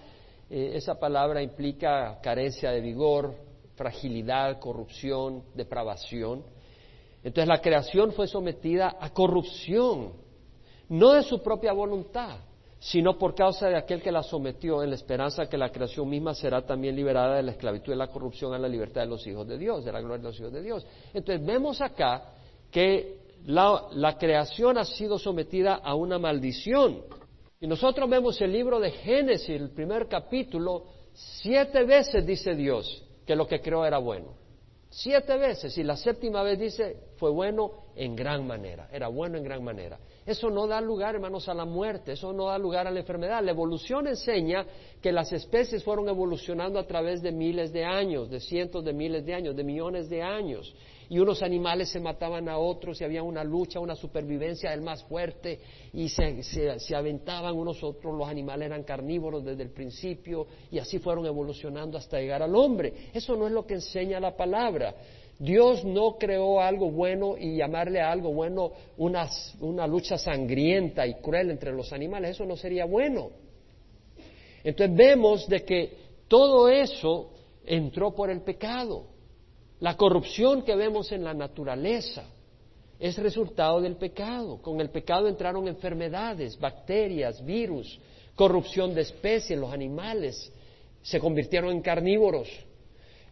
[0.50, 3.36] eh, esa palabra implica carencia de vigor,
[3.76, 6.44] fragilidad, corrupción, depravación.
[7.24, 10.14] Entonces la creación fue sometida a corrupción,
[10.88, 12.38] no de su propia voluntad,
[12.86, 16.36] sino por causa de aquel que la sometió en la esperanza que la creación misma
[16.36, 19.48] será también liberada de la esclavitud y la corrupción a la libertad de los hijos
[19.48, 20.86] de Dios, de la gloria de los hijos de Dios.
[21.12, 22.36] Entonces vemos acá
[22.70, 27.02] que la, la creación ha sido sometida a una maldición.
[27.60, 33.36] Y nosotros vemos el libro de Génesis, el primer capítulo, siete veces dice Dios que
[33.36, 34.36] lo que creó era bueno.
[34.92, 35.76] Siete veces.
[35.80, 38.88] Y la séptima vez dice, fue bueno en gran manera.
[38.92, 39.98] Era bueno en gran manera.
[40.26, 43.44] Eso no da lugar, hermanos, a la muerte, eso no da lugar a la enfermedad.
[43.44, 44.66] La evolución enseña
[45.00, 49.24] que las especies fueron evolucionando a través de miles de años, de cientos de miles
[49.24, 50.74] de años, de millones de años.
[51.10, 55.04] Y unos animales se mataban a otros y había una lucha, una supervivencia del más
[55.04, 55.60] fuerte
[55.94, 58.18] y se, se aventaban unos otros.
[58.18, 63.12] Los animales eran carnívoros desde el principio y así fueron evolucionando hasta llegar al hombre.
[63.14, 64.96] Eso no es lo que enseña la palabra.
[65.38, 71.16] Dios no creó algo bueno y llamarle a algo bueno una, una, lucha sangrienta y
[71.16, 73.32] cruel entre los animales, eso no sería bueno.
[74.64, 77.32] Entonces vemos de que todo eso
[77.66, 79.08] entró por el pecado.
[79.82, 82.24] La corrupción que vemos en la naturaleza
[82.98, 84.62] es resultado del pecado.
[84.62, 88.00] Con el pecado entraron enfermedades, bacterias, virus,
[88.36, 90.52] corrupción de especies, los animales
[91.02, 92.50] se convirtieron en carnívoros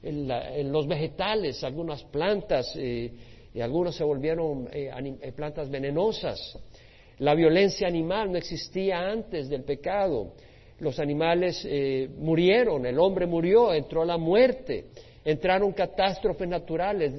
[0.04, 3.12] en, los vegetales, algunas plantas, eh,
[3.54, 6.58] y algunos se volvieron eh, eh, plantas venenosas.
[7.20, 10.34] La violencia animal no existía antes del pecado.
[10.80, 11.66] Los animales
[12.18, 14.88] murieron, el hombre murió, entró la muerte,
[15.24, 17.14] entraron catástrofes naturales,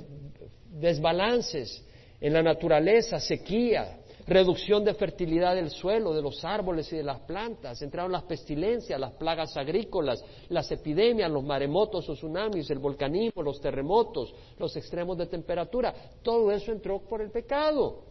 [0.71, 1.83] desbalances
[2.21, 7.21] en la naturaleza, sequía, reducción de fertilidad del suelo, de los árboles y de las
[7.21, 13.43] plantas, entraron las pestilencias, las plagas agrícolas, las epidemias, los maremotos o tsunamis, el volcanismo,
[13.43, 18.05] los terremotos, los extremos de temperatura, todo eso entró por el pecado.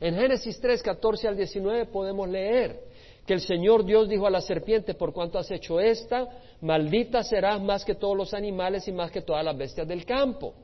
[0.00, 2.84] En Génesis 3, 14 al 19 podemos leer
[3.26, 6.28] que el Señor Dios dijo a la serpiente, por cuanto has hecho esta,
[6.60, 10.54] maldita serás más que todos los animales y más que todas las bestias del campo.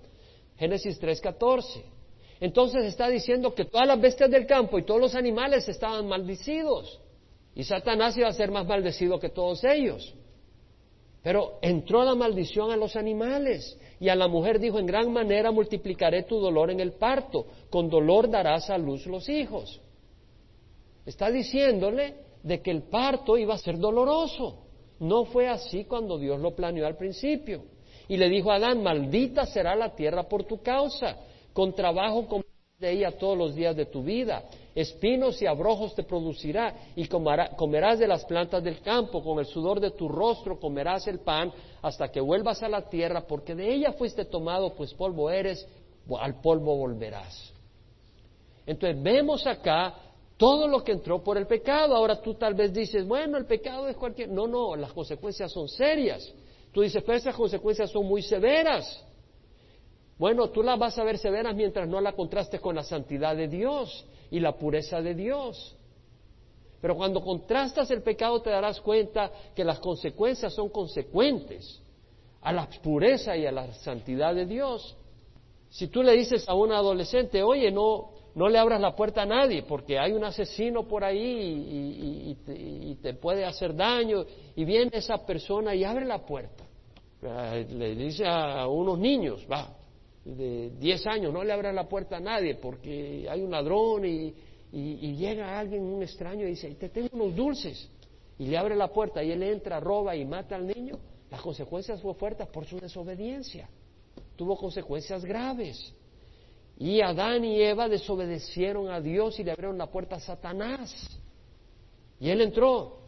[0.57, 1.94] Génesis 3, 14.
[2.41, 7.01] Entonces está diciendo que todas las bestias del campo y todos los animales estaban maldecidos.
[7.55, 10.15] Y Satanás iba a ser más maldecido que todos ellos.
[11.23, 13.79] Pero entró la maldición a los animales.
[14.01, 17.47] Y a la mujer dijo, en gran manera multiplicaré tu dolor en el parto.
[17.71, 19.81] Con dolor darás a luz los hijos.
[21.07, 24.59] Está diciéndole de que el parto iba a ser doloroso.
[24.99, 27.65] No fue así cuando Dios lo planeó al principio.
[28.09, 31.17] Y le dijo a Adán, maldita será la tierra por tu causa
[31.55, 34.45] con trabajo comerás de ella todos los días de tu vida.
[34.75, 39.23] Espinos y abrojos te producirá y comerás de las plantas del campo.
[39.23, 43.25] Con el sudor de tu rostro comerás el pan hasta que vuelvas a la tierra,
[43.27, 45.67] porque de ella fuiste tomado, pues polvo eres,
[46.19, 47.53] al polvo volverás.
[48.67, 49.95] Entonces vemos acá
[50.37, 51.95] todo lo que entró por el pecado.
[51.95, 54.29] Ahora tú tal vez dices, bueno, el pecado es cualquier...
[54.29, 56.33] No, no, las consecuencias son serias.
[56.73, 59.05] Tú dices, pero esas consecuencias son muy severas.
[60.19, 63.49] Bueno, tú las vas a ver severas mientras no la contrastes con la santidad de
[63.49, 65.77] Dios y la pureza de Dios.
[66.81, 71.81] Pero cuando contrastas el pecado te darás cuenta que las consecuencias son consecuentes
[72.43, 74.95] a la pureza y a la santidad de Dios.
[75.71, 79.27] Si tú le dices a un adolescente, oye, no, no le abras la puerta a
[79.27, 84.25] nadie porque hay un asesino por ahí y, te, puede hacer daño,
[84.55, 86.65] y viene esa persona y abre la puerta.
[87.23, 89.71] Eh, le dice a unos niños, va,
[90.25, 94.35] de 10 años, no le abra la puerta a nadie porque hay un ladrón y,
[94.73, 97.89] llega alguien, un extraño, y dice, te tengo unos dulces,
[98.39, 100.99] y le abre la puerta y él entra, roba y mata al niño,
[101.31, 103.69] las consecuencias fueron fuertes por su desobediencia,
[104.37, 105.95] tuvo consecuencias graves.
[106.77, 110.93] Y Adán y Eva desobedecieron a Dios y le abrieron la puerta a Satanás.
[112.19, 113.04] Y él entró.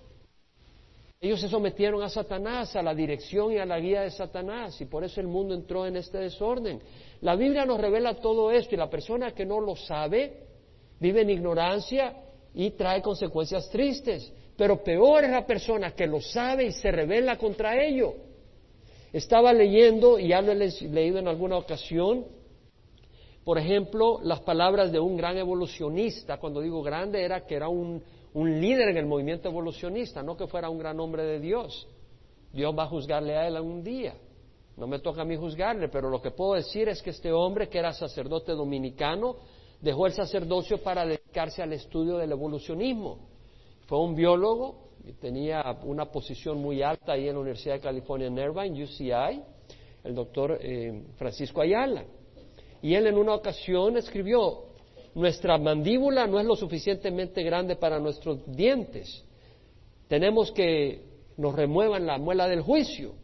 [1.26, 4.84] Ellos se sometieron a Satanás, a la dirección y a la guía de Satanás, y
[4.84, 6.80] por eso el mundo entró en este desorden.
[7.20, 10.44] La Biblia nos revela todo esto y la persona que no lo sabe
[11.00, 12.14] vive en ignorancia
[12.54, 14.32] y trae consecuencias tristes.
[14.56, 18.14] Pero peor es la persona que lo sabe y se revela contra ello.
[19.12, 22.24] Estaba leyendo, y ya lo he leído en alguna ocasión,
[23.42, 26.38] por ejemplo, las palabras de un gran evolucionista.
[26.38, 28.00] Cuando digo grande era que era un,
[28.36, 31.88] un líder en el movimiento evolucionista, no que fuera un gran hombre de Dios.
[32.52, 34.14] Dios va a juzgarle a él algún día.
[34.76, 37.70] No me toca a mí juzgarle, pero lo que puedo decir es que este hombre,
[37.70, 39.36] que era sacerdote dominicano,
[39.80, 43.20] dejó el sacerdocio para dedicarse al estudio del evolucionismo.
[43.86, 48.26] Fue un biólogo, y tenía una posición muy alta ahí en la Universidad de California
[48.26, 49.42] en Irvine, UCI,
[50.04, 52.04] el doctor eh, Francisco Ayala.
[52.82, 54.75] Y él en una ocasión escribió,
[55.16, 59.24] nuestra mandíbula no es lo suficientemente grande para nuestros dientes.
[60.08, 61.00] Tenemos que
[61.38, 63.14] nos remuevan la muela del juicio.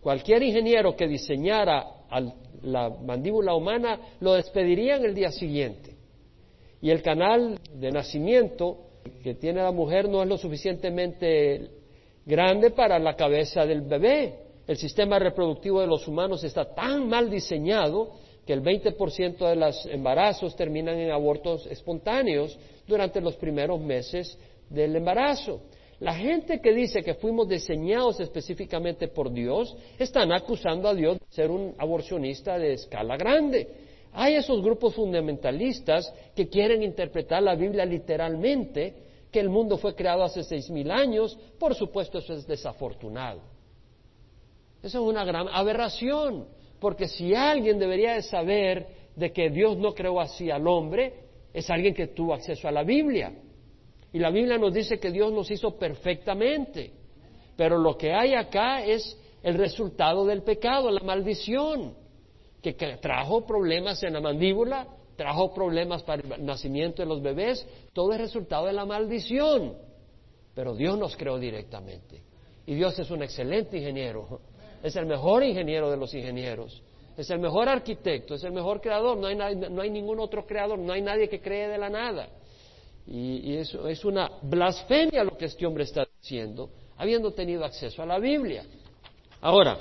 [0.00, 1.86] Cualquier ingeniero que diseñara
[2.62, 5.94] la mandíbula humana lo despediría en el día siguiente.
[6.82, 8.78] Y el canal de nacimiento
[9.22, 11.70] que tiene la mujer no es lo suficientemente
[12.26, 14.34] grande para la cabeza del bebé.
[14.66, 18.14] El sistema reproductivo de los humanos está tan mal diseñado
[18.46, 24.36] que el 20% de los embarazos terminan en abortos espontáneos durante los primeros meses
[24.68, 25.60] del embarazo.
[26.00, 31.26] La gente que dice que fuimos diseñados específicamente por Dios están acusando a Dios de
[31.28, 33.68] ser un aborcionista de escala grande.
[34.12, 38.94] Hay esos grupos fundamentalistas que quieren interpretar la Biblia literalmente,
[39.30, 41.38] que el mundo fue creado hace seis mil años.
[41.58, 43.40] Por supuesto, eso es desafortunado.
[44.82, 46.46] Eso es una gran aberración,
[46.80, 51.14] porque si alguien debería de saber de que Dios no creó así al hombre,
[51.52, 53.32] es alguien que tuvo acceso a la Biblia.
[54.12, 56.92] Y la Biblia nos dice que Dios nos hizo perfectamente.
[57.56, 61.94] Pero lo que hay acá es el resultado del pecado, la maldición
[62.62, 68.12] que, trajo problemas en la mandíbula, trajo problemas para el nacimiento de los bebés, todo
[68.12, 69.74] es resultado de la maldición.
[70.54, 72.22] Pero Dios nos creó directamente.
[72.66, 74.40] Y Dios es un excelente ingeniero,
[74.82, 76.82] es el mejor ingeniero de los ingenieros,
[77.16, 80.78] es el mejor arquitecto, es el mejor creador, no hay, no hay ningún otro creador,
[80.78, 82.28] no hay nadie que cree de la nada.
[83.06, 88.02] Y, y eso es una blasfemia lo que este hombre está diciendo, habiendo tenido acceso
[88.02, 88.64] a la Biblia.
[89.40, 89.76] Ahora,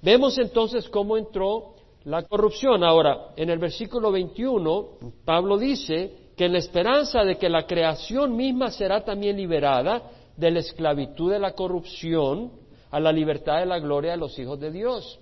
[0.00, 1.74] vemos entonces cómo entró
[2.04, 2.82] la corrupción.
[2.82, 8.36] Ahora, en el versículo 21, Pablo dice que en la esperanza de que la creación
[8.36, 12.61] misma será también liberada de la esclavitud de la corrupción
[12.92, 15.18] a la libertad de la gloria de los hijos de Dios.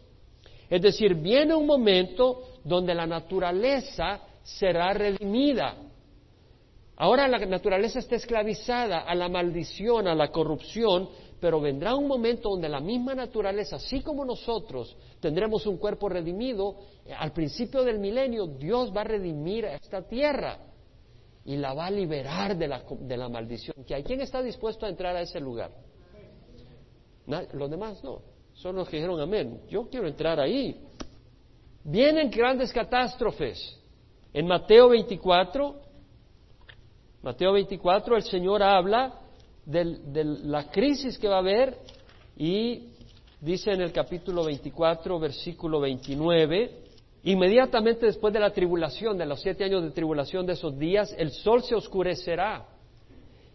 [0.68, 5.76] Es decir, viene un momento donde la naturaleza será redimida.
[6.96, 11.08] Ahora la naturaleza está esclavizada a la maldición, a la corrupción,
[11.40, 16.76] pero vendrá un momento donde la misma naturaleza, así como nosotros tendremos un cuerpo redimido,
[17.18, 20.58] al principio del milenio Dios va a redimir a esta tierra
[21.44, 23.76] y la va a liberar de la, de la maldición.
[23.86, 25.70] ¿Quién está dispuesto a entrar a ese lugar?
[27.26, 28.22] Los demás no,
[28.54, 29.62] son los que dijeron amén.
[29.68, 30.80] Yo quiero entrar ahí.
[31.84, 33.78] Vienen grandes catástrofes.
[34.32, 35.80] En Mateo 24,
[37.22, 39.20] Mateo 24, el Señor habla
[39.64, 41.76] de la crisis que va a haber
[42.36, 42.90] y
[43.40, 46.82] dice en el capítulo 24, versículo 29,
[47.24, 51.30] inmediatamente después de la tribulación, de los siete años de tribulación de esos días, el
[51.30, 52.66] sol se oscurecerá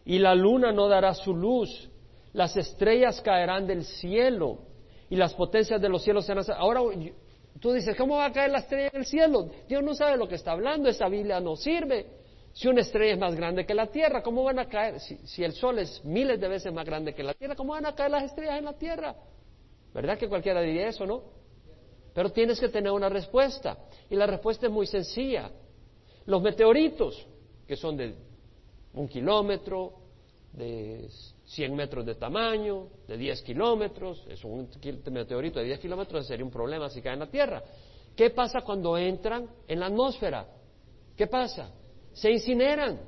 [0.06, 1.89] y la luna no dará su luz,
[2.36, 4.60] las estrellas caerán del cielo
[5.10, 6.43] y las potencias de los cielos serán...
[6.58, 6.82] Ahora
[7.62, 9.50] tú dices, ¿cómo va a caer la estrella del cielo?
[9.69, 12.06] Dios no sabe lo que está hablando, esa Biblia no sirve.
[12.52, 15.00] Si una estrella es más grande que la Tierra, ¿cómo van a caer?
[15.00, 17.95] Si, el Sol es miles de veces más grande que la Tierra, ¿cómo van a
[17.95, 19.15] caer las estrellas en la Tierra?
[19.93, 21.24] ¿Verdad que cualquiera diría eso, no?
[22.13, 23.78] Pero tienes que tener una respuesta.
[24.10, 25.52] Y la respuesta es muy sencilla.
[26.26, 27.26] Los meteoritos,
[27.65, 28.13] que son de
[28.93, 29.93] un kilómetro,
[30.52, 31.10] de
[31.46, 34.70] 100 metros de tamaño, de 10 kilómetros, es un
[35.12, 37.64] meteorito de 10 kilómetros, sería un problema si cae en la Tierra.
[38.16, 40.48] ¿Qué pasa cuando entran en la atmósfera?
[41.16, 41.72] ¿Qué pasa?
[42.16, 43.00] se incineran.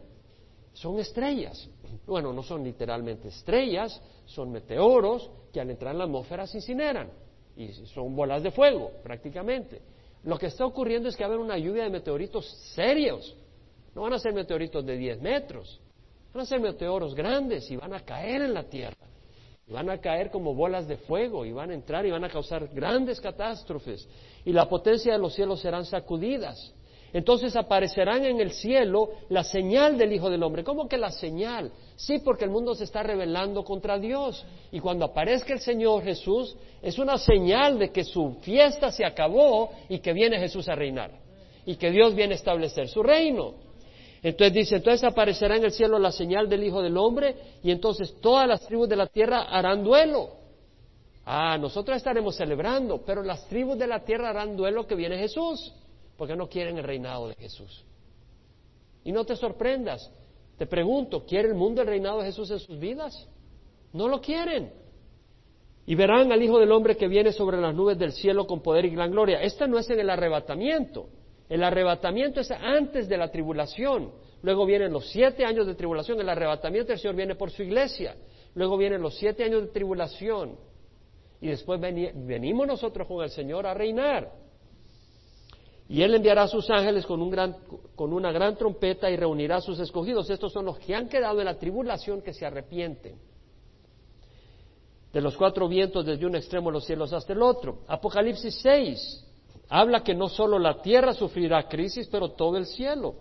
[0.73, 1.67] Son estrellas.
[2.05, 7.09] Bueno, no son literalmente estrellas, son meteoros que al entrar en la atmósfera se incineran.
[7.55, 9.81] Y son bolas de fuego, prácticamente.
[10.23, 13.35] Lo que está ocurriendo es que va a haber una lluvia de meteoritos serios.
[13.95, 15.81] No van a ser meteoritos de 10 metros.
[16.33, 19.07] Van a ser meteoros grandes y van a caer en la Tierra.
[19.67, 22.29] Y van a caer como bolas de fuego y van a entrar y van a
[22.29, 24.07] causar grandes catástrofes.
[24.45, 26.73] Y la potencia de los cielos serán sacudidas.
[27.13, 30.63] Entonces aparecerán en el cielo la señal del Hijo del Hombre.
[30.63, 31.71] ¿Cómo que la señal?
[31.95, 34.45] Sí, porque el mundo se está rebelando contra Dios.
[34.71, 39.71] Y cuando aparezca el Señor Jesús, es una señal de que su fiesta se acabó
[39.89, 41.11] y que viene Jesús a reinar.
[41.65, 43.55] Y que Dios viene a establecer su reino.
[44.23, 48.15] Entonces dice, entonces aparecerá en el cielo la señal del Hijo del Hombre y entonces
[48.21, 50.29] todas las tribus de la tierra harán duelo.
[51.25, 55.73] Ah, nosotros estaremos celebrando, pero las tribus de la tierra harán duelo que viene Jesús,
[56.17, 57.83] porque no quieren el reinado de Jesús.
[59.03, 60.09] Y no te sorprendas,
[60.57, 63.27] te pregunto, ¿quiere el mundo el reinado de Jesús en sus vidas?
[63.93, 64.71] No lo quieren.
[65.85, 68.85] Y verán al Hijo del Hombre que viene sobre las nubes del cielo con poder
[68.85, 69.41] y gran gloria.
[69.41, 71.07] Esta no es en el arrebatamiento.
[71.49, 74.11] El arrebatamiento es antes de la tribulación.
[74.41, 76.19] Luego vienen los siete años de tribulación.
[76.19, 78.15] El arrebatamiento del Señor viene por su iglesia.
[78.53, 80.57] Luego vienen los siete años de tribulación.
[81.39, 84.31] Y después venimos nosotros con el Señor a reinar.
[85.89, 87.55] Y Él enviará a sus ángeles con, un gran,
[87.95, 90.29] con una gran trompeta y reunirá a sus escogidos.
[90.29, 93.15] Estos son los que han quedado en la tribulación que se arrepienten.
[95.13, 97.79] De los cuatro vientos desde un extremo de los cielos hasta el otro.
[97.87, 99.26] Apocalipsis 6
[99.69, 103.15] habla que no solo la tierra sufrirá crisis, pero todo el cielo.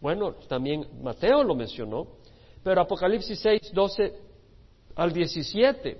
[0.00, 2.06] Bueno, también Mateo lo mencionó.
[2.62, 4.14] Pero Apocalipsis 6, 12
[4.96, 5.96] al 17.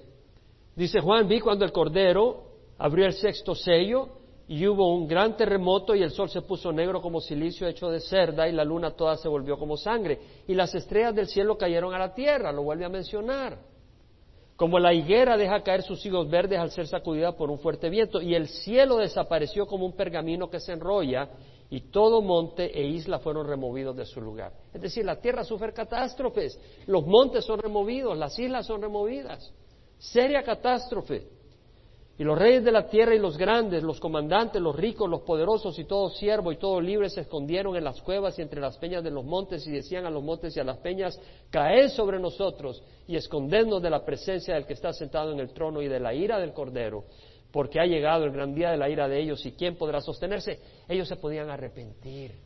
[0.77, 2.45] Dice Juan, vi cuando el Cordero
[2.79, 4.09] abrió el sexto sello
[4.49, 8.01] y hubo un gran terremoto y el sol se puso negro como silicio hecho de
[8.01, 11.95] cerda y la luna toda se volvió como sangre y las estrellas del cielo cayeron
[11.95, 13.72] a la tierra, lo vuelve a mencionar.
[14.63, 18.23] Como la higuera deja caer sus higos verdes al ser sacudida por un fuerte viento
[18.23, 21.31] y el cielo desapareció como un pergamino que se enrolla
[21.69, 24.53] y todo monte e isla fueron removidos de su lugar.
[24.73, 29.53] Es decir, la tierra sufre catástrofes, los montes son removidos, las islas son removidas.
[29.99, 31.27] Seria catástrofe.
[32.23, 35.77] Y los reyes de la tierra y los grandes, los comandantes, los ricos, los poderosos
[35.81, 39.03] y todo siervo y todo libre se escondieron en las cuevas y entre las peñas
[39.03, 41.19] de los montes y decían a los montes y a las peñas,
[41.51, 45.83] caed sobre nosotros y escondednos de la presencia del que está sentado en el trono
[45.83, 47.07] y de la ira del Cordero,
[47.51, 50.61] porque ha llegado el gran día de la ira de ellos y quién podrá sostenerse.
[50.89, 52.37] Ellos se podían arrepentir,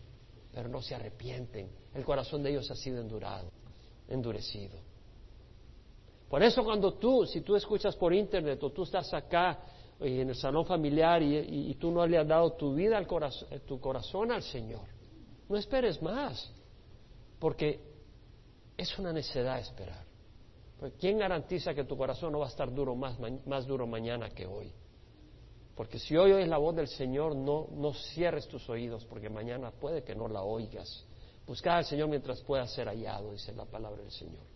[0.55, 1.69] pero no se arrepienten.
[1.95, 3.51] El corazón de ellos ha sido endurado,
[4.09, 4.86] endurecido.
[6.29, 9.61] Por eso cuando tú, si tú escuchas por internet o tú estás acá
[10.01, 13.07] eh, en el salón familiar y, tú no le has dado tu vida, al
[13.51, 14.83] eh, tu corazón al Señor,
[15.49, 16.53] no esperes más,
[17.39, 17.81] porque
[18.77, 20.05] es una necedad esperar.
[20.99, 23.17] ¿Quién garantiza que tu corazón no va a estar duro más,
[23.47, 24.71] más duro mañana que hoy?
[25.75, 29.71] Porque si hoy oyes la voz del Señor, no, no cierres tus oídos, porque mañana
[29.71, 31.05] puede que no la oigas.
[31.47, 34.56] Busca al Señor mientras pueda ser hallado, dice la palabra del Señor.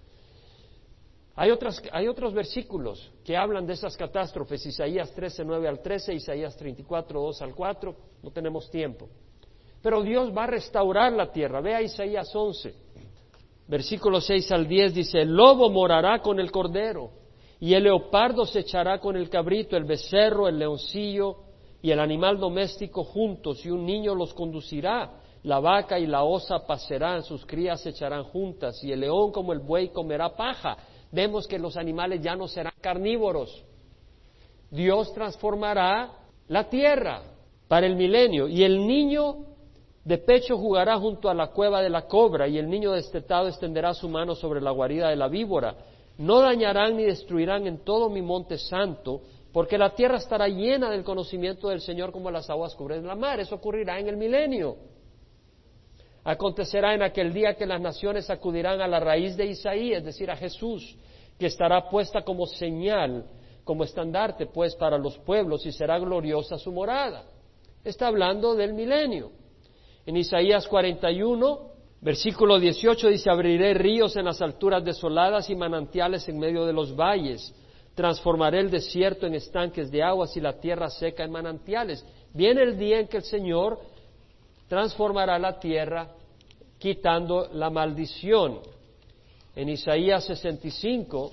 [1.40, 7.18] Hay, otros versículos que hablan de esas catástrofes, Isaías 13, 9 al 13, Isaías 34,
[7.18, 9.08] 2 al 4, no tenemos tiempo.
[9.80, 11.62] Pero Dios va a restaurar la tierra.
[11.62, 12.74] Vea Isaías 11,
[13.66, 17.08] versículo 6 al 10, dice, el lobo morará con el cordero,
[17.58, 21.36] y el leopardo se echará con el cabrito, el becerro, el leoncillo
[21.80, 25.12] y el animal doméstico juntos, y un niño los conducirá.
[25.44, 29.54] La vaca y la osa pasarán, sus crías se echarán juntas, y el león como
[29.54, 30.76] el buey comerá paja
[31.12, 33.64] vemos que los animales ya no serán carnívoros.
[34.70, 36.12] Dios transformará
[36.48, 37.22] la tierra
[37.68, 39.46] para el milenio y el niño
[40.04, 43.94] de pecho jugará junto a la cueva de la cobra y el niño destetado extenderá
[43.94, 45.76] su mano sobre la guarida de la víbora.
[46.18, 51.02] No dañarán ni destruirán en todo mi monte santo, porque la tierra estará llena del
[51.02, 53.40] conocimiento del Señor como las aguas cubren la mar.
[53.40, 54.76] Eso ocurrirá en el milenio.
[56.24, 60.30] Acontecerá en aquel día que las naciones acudirán a la raíz de Isaí, es decir,
[60.30, 60.96] a Jesús,
[61.38, 63.24] que estará puesta como señal,
[63.64, 67.24] como estandarte, pues, para los pueblos y será gloriosa su morada.
[67.82, 69.30] Está hablando del milenio.
[70.04, 71.70] En Isaías 41,
[72.02, 76.94] versículo 18 dice, abriré ríos en las alturas desoladas y manantiales en medio de los
[76.94, 77.54] valles.
[77.94, 82.04] Transformaré el desierto en estanques de aguas y la tierra seca en manantiales.
[82.34, 83.78] Viene el día en que el Señor
[84.70, 86.06] transformará la tierra
[86.78, 88.60] quitando la maldición.
[89.56, 91.32] En Isaías 65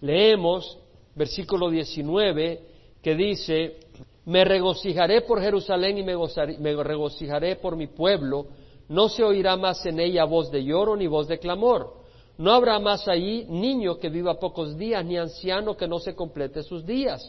[0.00, 0.76] leemos
[1.14, 2.60] versículo 19
[3.00, 3.76] que dice,
[4.24, 6.16] me regocijaré por Jerusalén y me,
[6.58, 8.48] me, regocijaré por mi pueblo,
[8.88, 11.94] no se oirá más en ella voz de lloro ni voz de clamor.
[12.38, 16.64] No habrá más allí niño que viva pocos días, ni anciano que no se complete
[16.64, 17.22] sus días,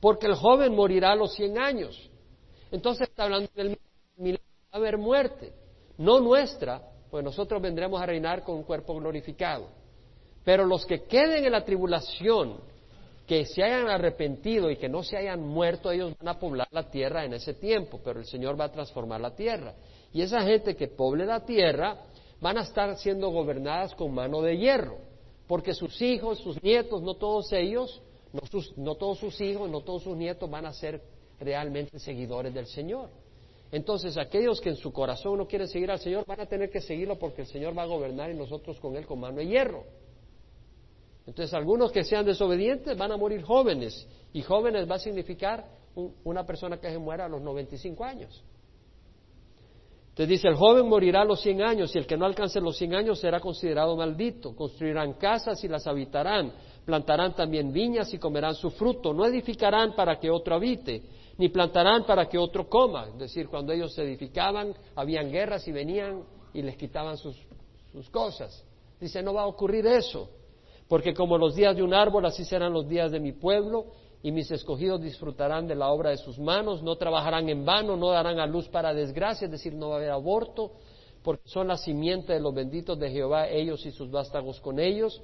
[0.00, 2.10] porque el joven morirá a los cien años.
[2.72, 3.78] Entonces está hablando del
[4.72, 5.52] a haber muerte,
[5.98, 9.66] no nuestra, pues nosotros vendremos a reinar con un cuerpo glorificado.
[10.44, 12.56] Pero los que queden en la tribulación,
[13.26, 16.90] que se hayan arrepentido y que no se hayan muerto, ellos van a poblar la
[16.90, 19.74] tierra en ese tiempo, pero el Señor va a transformar la tierra.
[20.12, 21.96] Y esa gente que poble la tierra
[22.40, 24.98] van a estar siendo gobernadas con mano de hierro,
[25.46, 28.02] porque sus hijos, sus nietos, no todos ellos,
[28.32, 28.40] no,
[28.76, 31.02] no todos sus hijos, no todos sus nietos van a ser
[31.38, 33.10] realmente seguidores del Señor.
[33.72, 36.80] Entonces, aquellos que en su corazón no quieren seguir al Señor van a tener que
[36.80, 39.84] seguirlo porque el Señor va a gobernar y nosotros con Él con mano de hierro.
[41.26, 45.64] Entonces, algunos que sean desobedientes van a morir jóvenes y jóvenes va a significar
[46.24, 48.42] una persona que se muera a los 95 años.
[50.10, 52.76] Entonces dice, el joven morirá a los 100 años y el que no alcance los
[52.76, 54.54] 100 años será considerado maldito.
[54.56, 56.52] Construirán casas y las habitarán,
[56.84, 59.14] plantarán también viñas y comerán su fruto.
[59.14, 61.02] No edificarán para que otro habite
[61.40, 63.08] ni plantarán para que otro coma.
[63.08, 66.22] Es decir, cuando ellos se edificaban, habían guerras y venían
[66.52, 67.34] y les quitaban sus,
[67.92, 68.62] sus cosas.
[69.00, 70.28] Dice, no va a ocurrir eso,
[70.86, 73.86] porque como los días de un árbol, así serán los días de mi pueblo,
[74.22, 78.10] y mis escogidos disfrutarán de la obra de sus manos, no trabajarán en vano, no
[78.10, 80.72] darán a luz para desgracia, es decir, no va a haber aborto,
[81.22, 85.22] porque son la simiente de los benditos de Jehová, ellos y sus vástagos con ellos.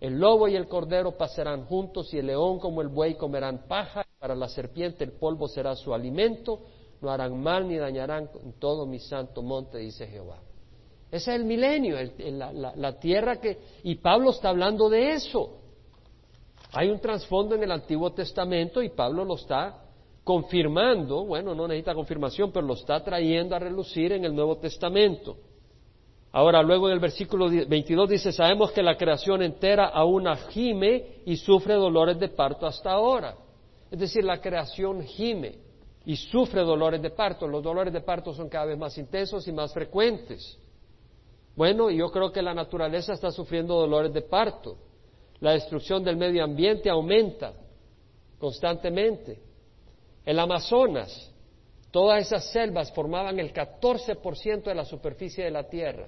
[0.00, 4.06] El lobo y el cordero pasarán juntos, y el león como el buey comerán paja,
[4.26, 6.58] para la serpiente el polvo será su alimento,
[7.00, 10.40] no harán mal ni dañarán en todo mi santo monte, dice Jehová.
[11.12, 13.56] Ese es el milenio, la, tierra que...
[13.84, 15.60] Y Pablo está hablando de eso.
[16.72, 19.80] Hay un trasfondo en el Antiguo Testamento y Pablo lo está
[20.24, 25.36] confirmando, bueno, no necesita confirmación, pero lo está trayendo a relucir en el Nuevo Testamento.
[26.32, 31.36] Ahora, luego en el versículo 22 dice, sabemos que la creación entera aún gime y
[31.36, 33.45] sufre dolores de parto hasta ahora.
[33.96, 35.54] Es decir, la creación gime
[36.04, 37.48] y sufre dolores de parto.
[37.48, 40.58] Los dolores de parto son cada vez más intensos y más frecuentes.
[41.56, 44.76] Bueno, yo creo que la naturaleza está sufriendo dolores de parto.
[45.40, 47.54] La destrucción del medio ambiente aumenta
[48.38, 49.40] constantemente.
[50.26, 51.32] El Amazonas,
[51.90, 56.06] todas esas selvas formaban el 14% de la superficie de la Tierra.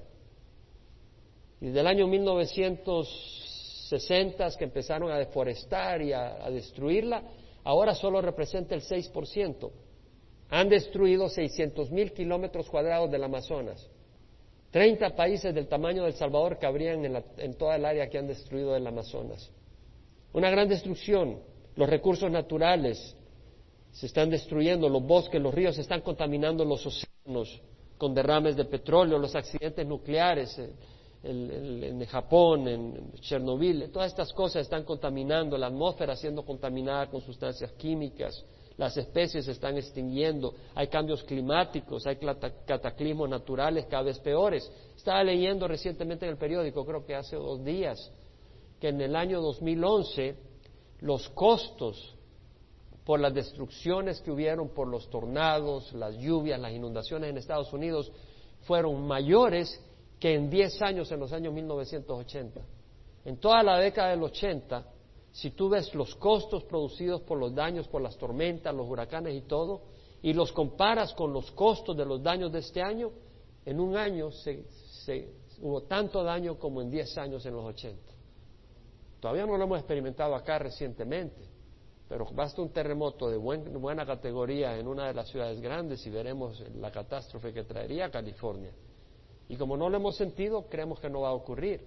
[1.59, 7.23] Y desde el año 1960 que empezaron a deforestar y a destruirla,
[7.65, 9.71] ahora solo representa el 6%.
[10.51, 13.89] Han destruido 600 mil kilómetros cuadrados del Amazonas.
[14.71, 18.77] 30 países del tamaño del Salvador cabrían en, en toda el área que han destruido
[18.77, 19.51] el Amazonas.
[20.33, 21.41] Una gran destrucción.
[21.77, 23.17] Los recursos naturales
[23.93, 27.61] se están destruyendo, los bosques, los ríos se están contaminando los océanos
[27.97, 30.61] con derrames de petróleo, los accidentes nucleares,
[31.23, 37.21] eh, en Japón, en Chernobyl, todas estas cosas están contaminando, la atmósfera siendo contaminada con
[37.21, 38.45] sustancias químicas,
[38.77, 44.71] las especies se están extinguiendo, hay cambios climáticos, hay cataclismos naturales cada vez peores.
[44.97, 48.13] Estaba leyendo recientemente en el periódico, creo que hace dos días,
[48.81, 50.37] que en el año 2011
[51.01, 52.15] los costos
[53.05, 58.13] por las destrucciones que hubieron por los tornados, las lluvias, las inundaciones en Estados Unidos
[58.63, 59.83] fueron mayores
[60.19, 62.61] que en 10 años, en los años 1980.
[63.25, 64.85] En toda la década del 80,
[65.31, 69.43] si tú ves los costos producidos por los daños, por las tormentas, los huracanes y
[69.43, 69.83] todo,
[70.23, 73.13] y los comparas con los costos de los daños de este año,
[73.65, 74.65] en un año se,
[75.61, 78.13] hubo tanto daño como en 10 años en los 80.
[79.21, 81.49] Todavía no lo hemos experimentado acá recientemente,
[82.09, 86.65] pero basta un terremoto de buena categoría en una de las ciudades grandes y veremos
[86.77, 88.73] la catástrofe que traería California.
[89.49, 91.81] Y como no lo hemos sentido, creemos que no va a ocurrir.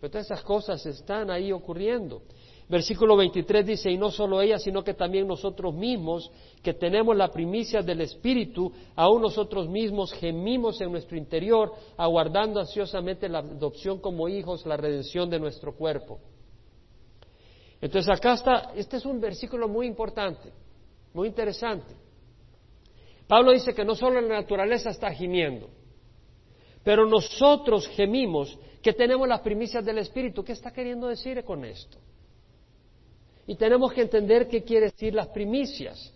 [0.00, 2.22] Pero todas esas cosas están ahí ocurriendo.
[2.68, 6.30] Versículo 23 dice, y no solo ella, sino que también nosotros mismos,
[6.62, 13.28] que tenemos la primicia del Espíritu, aún nosotros mismos gemimos en nuestro interior, aguardando ansiosamente
[13.28, 16.20] la adopción como hijos, la redención de nuestro cuerpo.
[17.82, 20.50] Entonces acá está, este es un versículo muy importante,
[21.12, 21.94] muy interesante.
[23.26, 25.68] Pablo dice que no solo la naturaleza está gimiendo,
[26.84, 30.44] pero nosotros gemimos que tenemos las primicias del Espíritu.
[30.44, 31.98] ¿Qué está queriendo decir con esto?
[33.46, 36.12] Y tenemos que entender qué quiere decir las primicias.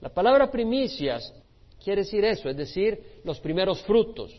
[0.00, 1.34] La palabra primicias
[1.82, 4.38] quiere decir eso, es decir, los primeros frutos.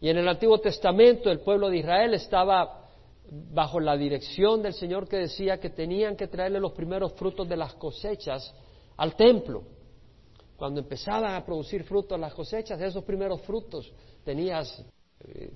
[0.00, 2.90] Y en el Antiguo Testamento el pueblo de Israel estaba
[3.30, 7.56] bajo la dirección del Señor que decía que tenían que traerle los primeros frutos de
[7.56, 8.52] las cosechas
[8.96, 9.62] al templo.
[10.56, 13.92] Cuando empezaban a producir frutos las cosechas, esos primeros frutos
[14.26, 14.84] tenías
[15.20, 15.50] eh,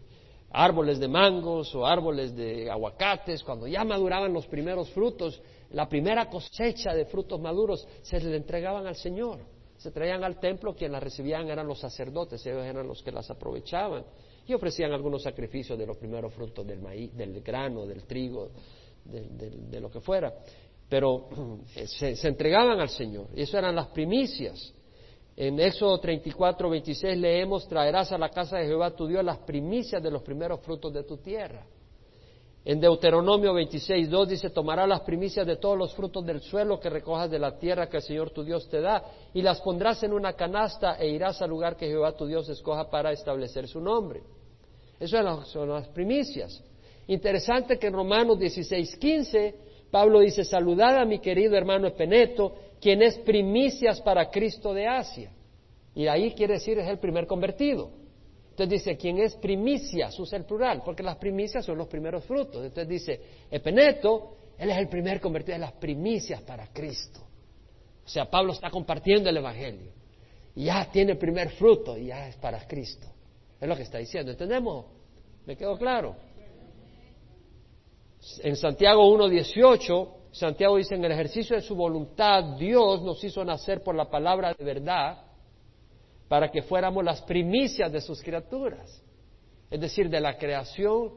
[0.53, 6.31] árboles de mangos o árboles de aguacates, cuando ya maduraban los primeros frutos, la primera
[6.31, 9.41] cosecha de frutos maduros se le entregaban al Señor.
[9.77, 13.31] Se traían al templo, quienes las recibían eran los sacerdotes, ellos eran los que las
[13.31, 14.05] aprovechaban
[14.47, 18.51] y ofrecían algunos sacrificios de los primeros frutos del maíz, del grano, del trigo,
[19.05, 20.33] de, lo que fuera.
[20.89, 21.29] pero
[21.87, 23.29] se entregaban al Señor.
[23.35, 24.75] Y eso eran las primicias.
[25.37, 30.03] En Éxodo 34, 26 leemos, traerás a la casa de Jehová tu Dios las primicias
[30.03, 31.65] de los primeros frutos de tu tierra.
[32.63, 36.91] En Deuteronomio 26, 2 dice, tomarás las primicias de todos los frutos del suelo que
[36.91, 39.03] recojas de la tierra que el Señor tu Dios te da
[39.33, 42.91] y las pondrás en una canasta e irás al lugar que Jehová tu Dios escoja
[42.91, 44.23] para establecer su nombre.
[44.99, 46.63] Eso son las primicias.
[47.07, 49.55] Interesante que en Romanos 16, 15,
[49.91, 55.33] Pablo dice, saludad a mi querido hermano Epeneto, quien es primicias para Cristo de Asia.
[55.95, 57.91] Y ahí quiere decir es el primer convertido.
[58.51, 62.65] Entonces dice, quien es primicias, usa el plural, porque las primicias son los primeros frutos.
[62.65, 63.21] Entonces dice,
[63.51, 67.21] Epeneto, él es el primer convertido de las primicias para Cristo.
[68.05, 69.93] O sea, Pablo está compartiendo el Evangelio.
[70.55, 73.07] Y ya tiene el primer fruto y ya es para Cristo.
[73.61, 74.33] Es lo que está diciendo.
[74.33, 74.87] ¿Entendemos?
[75.47, 76.17] ¿Me quedó claro?
[78.43, 83.83] En Santiago 1.18 Santiago dice, en el ejercicio de su voluntad, Dios nos hizo nacer
[83.83, 85.25] por la palabra de verdad
[86.29, 89.03] para que fuéramos las primicias de sus criaturas.
[89.69, 91.13] Es decir, de la creación,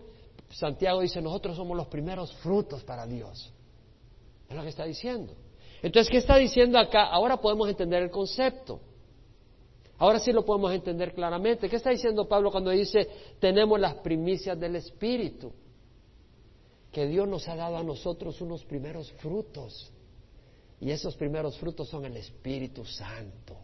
[0.49, 3.53] Santiago dice, nosotros somos los primeros frutos para Dios.
[4.49, 5.35] Es lo que está diciendo.
[5.83, 7.05] Entonces, ¿qué está diciendo acá?
[7.05, 8.79] Ahora podemos entender el concepto.
[9.97, 11.69] Ahora sí lo podemos entender claramente.
[11.69, 13.07] ¿Qué está diciendo Pablo cuando dice,
[13.39, 15.53] tenemos las primicias del Espíritu?
[16.93, 19.91] Que Dios nos ha dado a nosotros unos primeros frutos.
[20.79, 23.57] Y esos primeros frutos son el Espíritu Santo.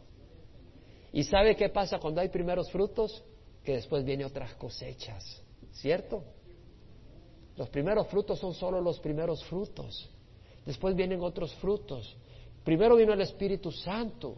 [1.14, 3.24] ¿Y sabe qué pasa cuando hay primeros frutos?
[3.64, 5.24] Que después vienen otras cosechas,
[5.74, 6.24] ¿cierto?
[7.56, 10.10] Los primeros frutos son solo los primeros frutos.
[10.66, 12.16] Después vienen otros frutos.
[12.64, 14.38] Primero vino el Espíritu Santo,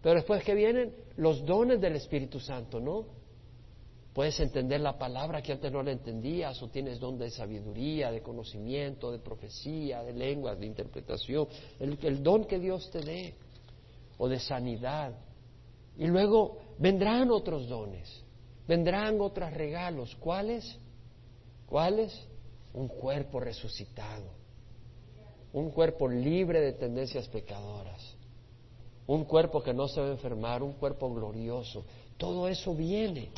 [0.00, 3.06] pero después que vienen los dones del Espíritu Santo, ¿no?
[4.12, 8.22] Puedes entender la palabra que antes no la entendías o tienes don de sabiduría, de
[8.22, 11.46] conocimiento, de profecía, de lenguas, de interpretación,
[11.78, 13.34] el, don que Dios te dé
[14.18, 15.14] o de sanidad.
[15.96, 18.24] Y luego vendrán otros dones,
[18.66, 20.16] vendrán otros regalos.
[20.16, 20.76] ¿Cuáles?
[21.66, 22.12] ¿Cuáles?
[22.74, 24.26] Un cuerpo resucitado,
[25.52, 28.16] un cuerpo libre de tendencias pecadoras,
[29.06, 31.84] un cuerpo que no se va a enfermar, un cuerpo glorioso.
[32.16, 33.30] Todo eso viene.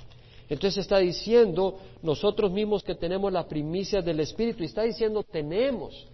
[0.52, 6.06] Entonces está diciendo nosotros mismos que tenemos la primicia del Espíritu y está diciendo tenemos.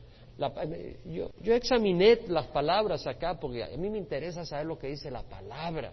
[1.07, 5.11] yo, yo, examiné las palabras acá porque a mí me interesa saber lo que dice
[5.11, 5.93] la palabra.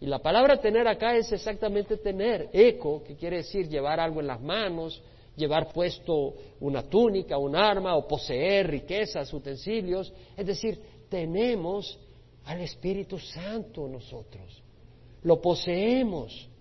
[0.00, 4.28] Y la palabra tener acá es exactamente tener, eco, que quiere decir llevar algo en
[4.28, 5.02] las manos,
[5.34, 10.12] llevar puesto una túnica, un arma o poseer riquezas, utensilios.
[10.36, 11.98] Es decir, tenemos
[12.44, 14.62] al Espíritu Santo nosotros.
[15.24, 16.51] Lo poseemos.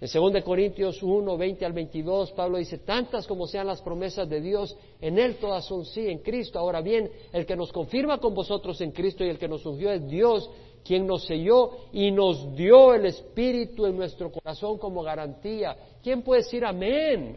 [0.00, 4.40] En 2 Corintios 1, 20 al 22, Pablo dice, tantas como sean las promesas de
[4.40, 6.60] Dios, en Él todas son sí, en Cristo.
[6.60, 9.90] Ahora bien, el que nos confirma con vosotros en Cristo y el que nos ungió
[9.90, 10.48] es Dios,
[10.84, 15.76] quien nos selló y nos dio el Espíritu en nuestro corazón como garantía.
[16.00, 17.36] ¿Quién puede decir amén?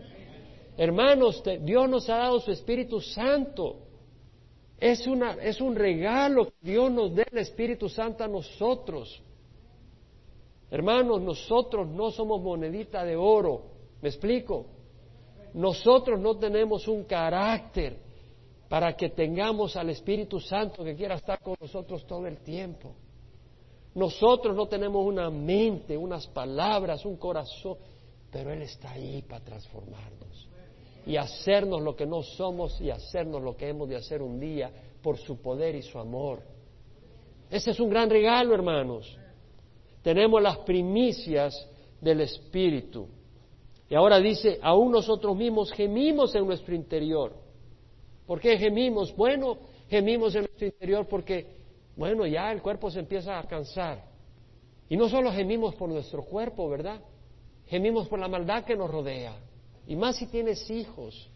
[0.77, 3.77] Hermanos, Dios nos ha dado su Espíritu Santo.
[4.79, 9.21] Es, una, es un regalo que Dios nos dé el Espíritu Santo a nosotros.
[10.71, 13.63] Hermanos, nosotros no somos monedita de oro.
[14.01, 14.67] ¿Me explico?
[15.53, 17.97] Nosotros no tenemos un carácter
[18.69, 22.93] para que tengamos al Espíritu Santo que quiera estar con nosotros todo el tiempo.
[23.93, 27.75] Nosotros no tenemos una mente, unas palabras, un corazón,
[28.31, 30.47] pero Él está ahí para transformarnos
[31.05, 34.71] y hacernos lo que no somos y hacernos lo que hemos de hacer un día
[35.03, 36.39] por su poder y su amor.
[37.49, 39.17] Ese es un gran regalo, hermanos
[40.01, 41.67] tenemos las primicias
[41.99, 43.07] del Espíritu.
[43.89, 47.33] Y ahora dice, aún nosotros mismos gemimos en nuestro interior.
[48.25, 49.15] ¿Por qué gemimos?
[49.15, 49.57] Bueno,
[49.89, 51.45] gemimos en nuestro interior porque,
[51.95, 54.05] bueno, ya el cuerpo se empieza a cansar.
[54.87, 57.01] Y no solo gemimos por nuestro cuerpo, ¿verdad?
[57.67, 59.35] Gemimos por la maldad que nos rodea.
[59.87, 61.29] Y más si tienes hijos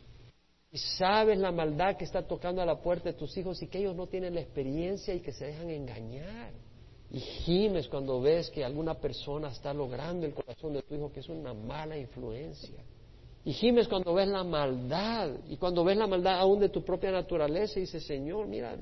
[0.71, 3.79] y sabes la maldad que está tocando a la puerta de tus hijos y que
[3.79, 6.51] ellos no tienen la experiencia y que se dejan engañar.
[7.15, 11.21] Y gimes cuando ves que alguna persona está logrando el corazón de tu hijo, que
[11.21, 12.83] es una mala influencia.
[13.45, 17.11] Y gimes cuando ves la maldad, y cuando ves la maldad aún de tu propia
[17.11, 18.75] naturaleza, y dices, Señor, mira,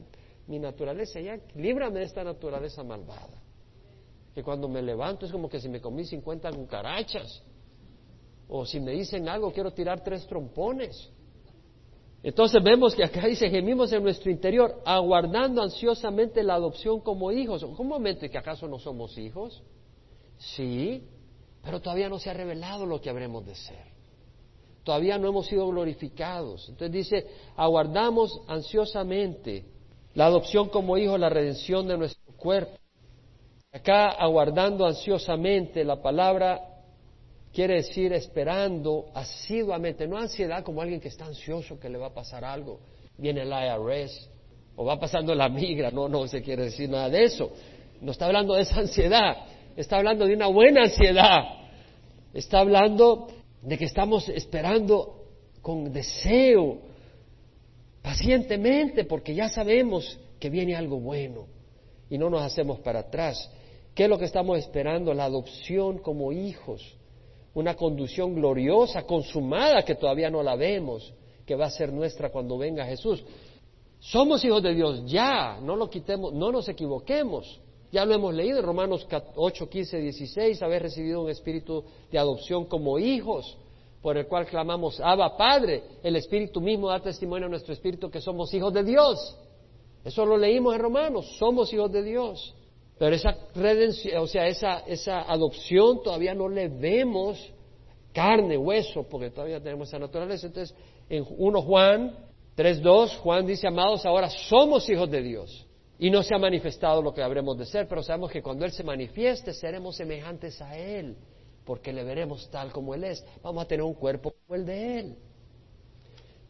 [0.48, 3.40] mi naturaleza ya, líbrame de esta naturaleza malvada.
[4.34, 7.44] Que cuando me levanto es como que si me comí 50 cucarachas.
[8.48, 11.08] O si me dicen algo, quiero tirar tres trompones.
[12.24, 17.64] Entonces vemos que acá dice, gemimos en nuestro interior, aguardando ansiosamente la adopción como hijos.
[17.64, 19.62] ¿Un momento que acaso no somos hijos?
[20.38, 21.04] Sí,
[21.62, 23.94] pero todavía no se ha revelado lo que habremos de ser.
[24.84, 26.68] todavía no hemos sido glorificados.
[26.70, 29.66] Entonces dice, aguardamos ansiosamente
[30.14, 32.78] la adopción como hijos, la redención de nuestro cuerpo.
[33.72, 36.73] Acá aguardando ansiosamente, la palabra
[37.54, 42.14] quiere decir esperando asiduamente, no ansiedad como alguien que está ansioso que le va a
[42.14, 42.80] pasar algo,
[43.18, 44.30] viene el IRS
[44.76, 47.52] o va pasando la migra, no, no se quiere decir nada de eso.
[48.02, 49.38] No está hablando de esa ansiedad,
[49.76, 51.44] está hablando de una buena ansiedad,
[52.34, 53.28] está hablando
[53.62, 55.24] de que estamos esperando
[55.62, 56.80] con deseo,
[58.02, 61.48] pacientemente, porque ya sabemos que viene algo bueno
[62.10, 63.50] y no nos hacemos para atrás.
[63.96, 65.14] ¿Qué es lo que estamos esperando?
[65.14, 66.98] La adopción como hijos,
[67.54, 71.14] una conducción gloriosa, consumada, que todavía no la vemos,
[71.46, 73.24] que va a ser nuestra cuando venga Jesús.
[74.00, 77.60] Somos hijos de Dios ya, no lo quitemos, no nos equivoquemos.
[77.92, 82.66] Ya lo hemos leído en Romanos 8, 15, 16, haber recibido un espíritu de adopción
[82.66, 83.56] como hijos,
[84.02, 88.20] por el cual clamamos, Abba Padre, el Espíritu mismo da testimonio a nuestro espíritu que
[88.20, 89.38] somos hijos de Dios.
[90.04, 92.54] Eso lo leímos en Romanos, somos hijos de Dios.
[93.04, 97.52] Pero esa redención, o sea, esa, esa adopción todavía no le vemos
[98.14, 100.48] carne, hueso, porque todavía tenemos esa naturaleza.
[100.48, 100.74] Entonces,
[101.10, 102.16] en 1 Juan
[102.56, 105.68] 3.2, Juan dice, amados, ahora somos hijos de Dios.
[106.00, 108.72] Y no se ha manifestado lo que habremos de ser, pero sabemos que cuando Él
[108.72, 111.18] se manifieste seremos semejantes a Él,
[111.66, 113.26] porque le veremos tal como Él es.
[113.42, 115.16] Vamos a tener un cuerpo como el de Él.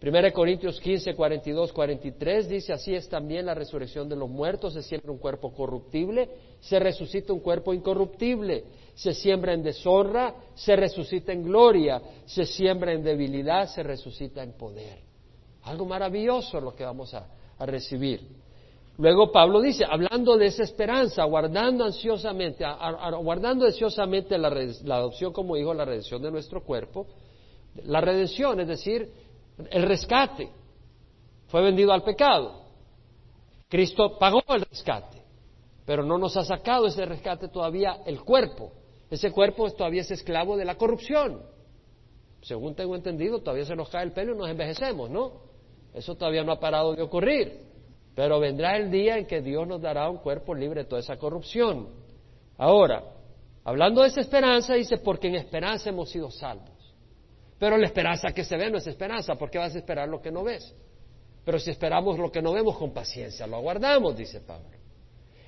[0.04, 4.82] 1 Corintios 15, 42, 43 dice, así es también la resurrección de los muertos, se
[4.82, 6.30] siembra un cuerpo corruptible,
[6.60, 12.92] se resucita un cuerpo incorruptible, se siembra en deshonra, se resucita en gloria, se siembra
[12.92, 15.00] en debilidad, se resucita en poder.
[15.62, 17.26] Algo maravilloso lo que vamos a,
[17.60, 18.20] recibir.
[18.98, 24.50] Luego Pablo dice, hablando de esa esperanza, guardando ansiosamente, aguardando ansiosamente la,
[24.84, 27.08] la adopción como hijo, la redención de nuestro cuerpo,
[27.86, 29.23] la redención, es decir,
[29.70, 30.50] el rescate
[31.48, 32.64] fue vendido al pecado.
[33.70, 35.22] Cristo pagó el rescate,
[35.86, 38.72] pero no nos ha sacado ese rescate todavía el cuerpo.
[39.10, 41.42] Ese cuerpo todavía es esclavo de la corrupción.
[42.42, 45.44] Según tengo entendido, todavía se nos cae el pelo y nos envejecemos, ¿no?
[45.94, 47.62] Eso todavía no ha parado de ocurrir.
[48.16, 51.18] Pero vendrá el día en que Dios nos dará un cuerpo libre de toda esa
[51.18, 51.90] corrupción.
[52.58, 53.04] Ahora,
[53.64, 56.73] hablando de esa esperanza, dice, porque en esperanza hemos sido salvos.
[57.64, 60.30] Pero la esperanza que se ve no es esperanza, porque vas a esperar lo que
[60.30, 60.76] no ves.
[61.46, 64.68] Pero si esperamos lo que no vemos con paciencia, lo aguardamos, dice Pablo.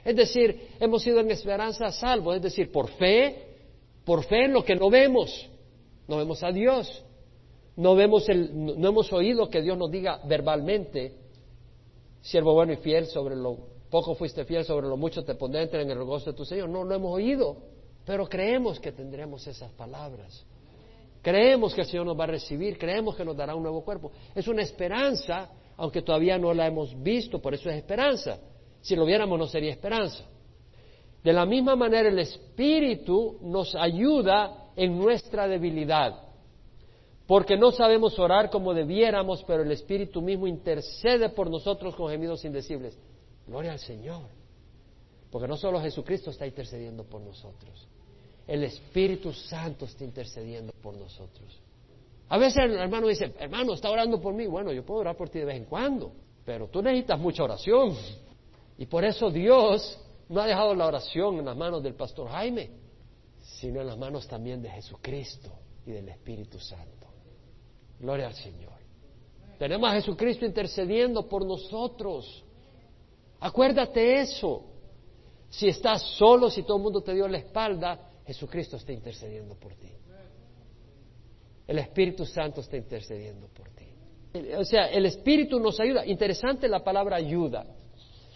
[0.01, 3.57] Es decir, hemos sido en esperanza salvos, es decir, por fe,
[4.05, 5.49] por fe en lo que no vemos.
[6.07, 7.03] No vemos a Dios.
[7.75, 11.17] No, vemos el, no hemos oído que Dios nos diga verbalmente,
[12.21, 13.57] siervo bueno y fiel, sobre lo
[13.89, 16.69] poco fuiste fiel, sobre lo mucho te pondré en el gozo de tu Señor.
[16.69, 17.57] No lo hemos oído,
[18.05, 20.45] pero creemos que tendremos esas palabras.
[21.25, 24.11] Creemos que el Señor nos va a recibir, creemos que nos dará un nuevo cuerpo.
[24.35, 28.37] Es una esperanza, aunque todavía no la hemos visto, por eso es esperanza.
[28.79, 30.23] Si lo viéramos no sería esperanza.
[31.23, 36.13] De la misma manera el Espíritu nos ayuda en nuestra debilidad,
[37.25, 42.45] porque no sabemos orar como debiéramos, pero el Espíritu mismo intercede por nosotros con gemidos
[42.45, 42.99] indecibles.
[43.47, 44.29] Gloria al Señor,
[45.31, 47.87] porque no solo Jesucristo está intercediendo por nosotros,
[48.47, 51.61] el Espíritu Santo está intercediendo por nosotros.
[52.29, 54.47] A veces el hermano dice, hermano, está orando por mí.
[54.47, 56.11] Bueno, yo puedo orar por ti de vez en cuando,
[56.43, 57.95] pero tú necesitas mucha oración.
[58.77, 62.71] Y por eso Dios no ha dejado la oración en las manos del pastor Jaime,
[63.41, 65.51] sino en las manos también de Jesucristo
[65.85, 67.07] y del Espíritu Santo.
[67.99, 68.73] Gloria al Señor.
[69.57, 72.43] Tenemos a Jesucristo intercediendo por nosotros.
[73.39, 74.63] Acuérdate eso.
[75.49, 79.73] Si estás solo, si todo el mundo te dio la espalda, Jesucristo está intercediendo por
[79.75, 79.89] ti.
[81.67, 83.85] El Espíritu Santo está intercediendo por ti.
[84.57, 86.05] O sea, el Espíritu nos ayuda.
[86.05, 87.65] Interesante la palabra ayuda.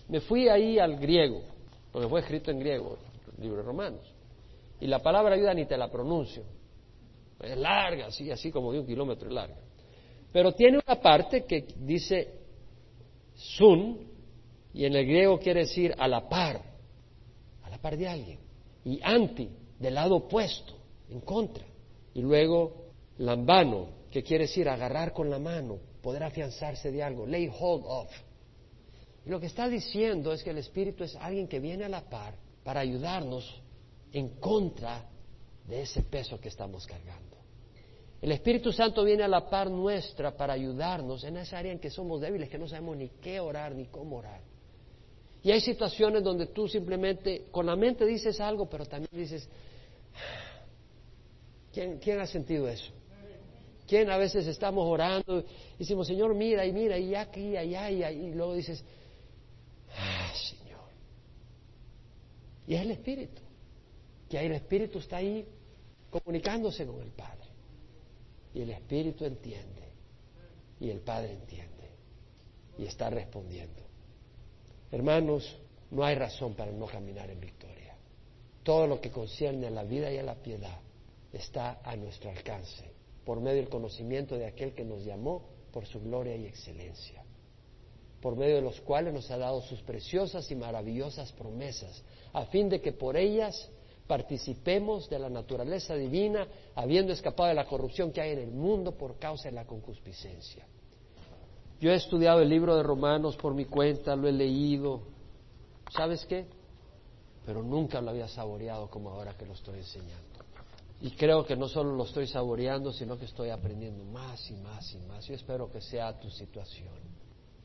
[0.08, 1.44] Me fui ahí al griego,
[1.92, 2.98] porque fue escrito en griego,
[3.40, 4.14] libro de Romanos.
[4.80, 6.44] Y la palabra ayuda ni te la pronuncio.
[7.42, 9.58] Es larga, así, así como de un kilómetro larga.
[10.32, 12.40] Pero tiene una parte que dice
[13.36, 14.08] sun,
[14.74, 16.62] y en el griego quiere decir a la par,
[17.64, 18.40] a la par de alguien.
[18.86, 20.74] Y anti, del lado opuesto,
[21.10, 21.66] en contra.
[22.14, 27.48] Y luego lambano, que quiere decir agarrar con la mano, poder afianzarse de algo, lay
[27.48, 28.10] hold of.
[29.26, 32.10] Y lo que está diciendo es que el Espíritu es alguien que viene a la
[32.10, 33.62] par para ayudarnos
[34.12, 35.10] en contra
[35.68, 37.38] de ese peso que estamos cargando.
[38.22, 41.90] El Espíritu Santo viene a la par nuestra para ayudarnos en esa área en que
[41.90, 44.42] somos débiles, que no sabemos ni qué orar ni cómo orar.
[45.42, 49.48] Y hay situaciones donde tú simplemente con la mente dices algo, pero también dices,
[51.74, 52.92] ¿quién, ha sentido eso?
[53.88, 55.40] ¿Quién a veces estamos orando
[55.76, 58.84] y decimos, Señor, mira y mira y aquí y allá y, y luego dices,
[59.96, 60.80] ah, Señor.
[62.68, 63.42] Y es el Espíritu,
[64.30, 65.48] que ahí el Espíritu está ahí
[66.10, 67.48] comunicándose con el Padre.
[68.54, 69.90] Y el Espíritu entiende
[70.80, 71.90] y el Padre entiende
[72.78, 73.82] y está respondiendo.
[74.92, 75.58] Hermanos,
[75.92, 77.69] no hay razón para no caminar en victoria.
[78.70, 80.78] Todo lo que concierne a la vida y a la piedad
[81.34, 82.94] está a nuestro alcance
[83.26, 85.42] por medio del conocimiento de aquel que nos llamó
[85.74, 87.24] por su gloria y excelencia,
[88.22, 92.70] por medio de los cuales nos ha dado sus preciosas y maravillosas promesas, a fin
[92.70, 93.72] de que por ellas
[94.06, 98.92] participemos de la naturaleza divina, habiendo escapado de la corrupción que hay en el mundo
[98.92, 100.68] por causa de la concupiscencia.
[101.82, 105.02] Yo he estudiado el libro de Romanos por mi cuenta, lo he leído.
[105.92, 106.59] ¿Sabes qué?
[107.50, 110.46] Pero nunca lo había saboreado como ahora que lo estoy enseñando.
[111.02, 114.94] Y creo que no solo lo estoy saboreando, sino que estoy aprendiendo más y más
[114.94, 115.26] y más.
[115.26, 116.94] Yo espero que sea tu situación.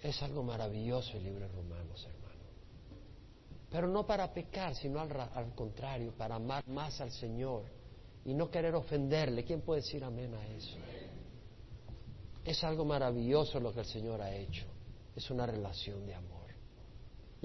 [0.01, 2.41] Es algo maravilloso el libro de Romanos, hermano.
[3.71, 7.65] Pero no para pecar, sino al, al contrario, para amar más al Señor
[8.25, 9.45] y no querer ofenderle.
[9.45, 10.79] ¿Quién puede decir amén a eso?
[12.43, 14.65] Es algo maravilloso lo que el Señor ha hecho.
[15.15, 16.34] Es una relación de amor.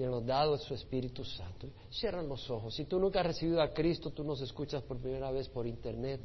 [0.00, 1.68] Y Él nos ha dado su Espíritu Santo.
[1.90, 2.74] Cierran los ojos.
[2.74, 6.22] Si tú nunca has recibido a Cristo, tú nos escuchas por primera vez por internet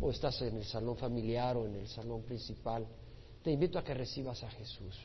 [0.00, 2.86] o estás en el salón familiar o en el salón principal,
[3.42, 4.98] te invito a que recibas a Jesús.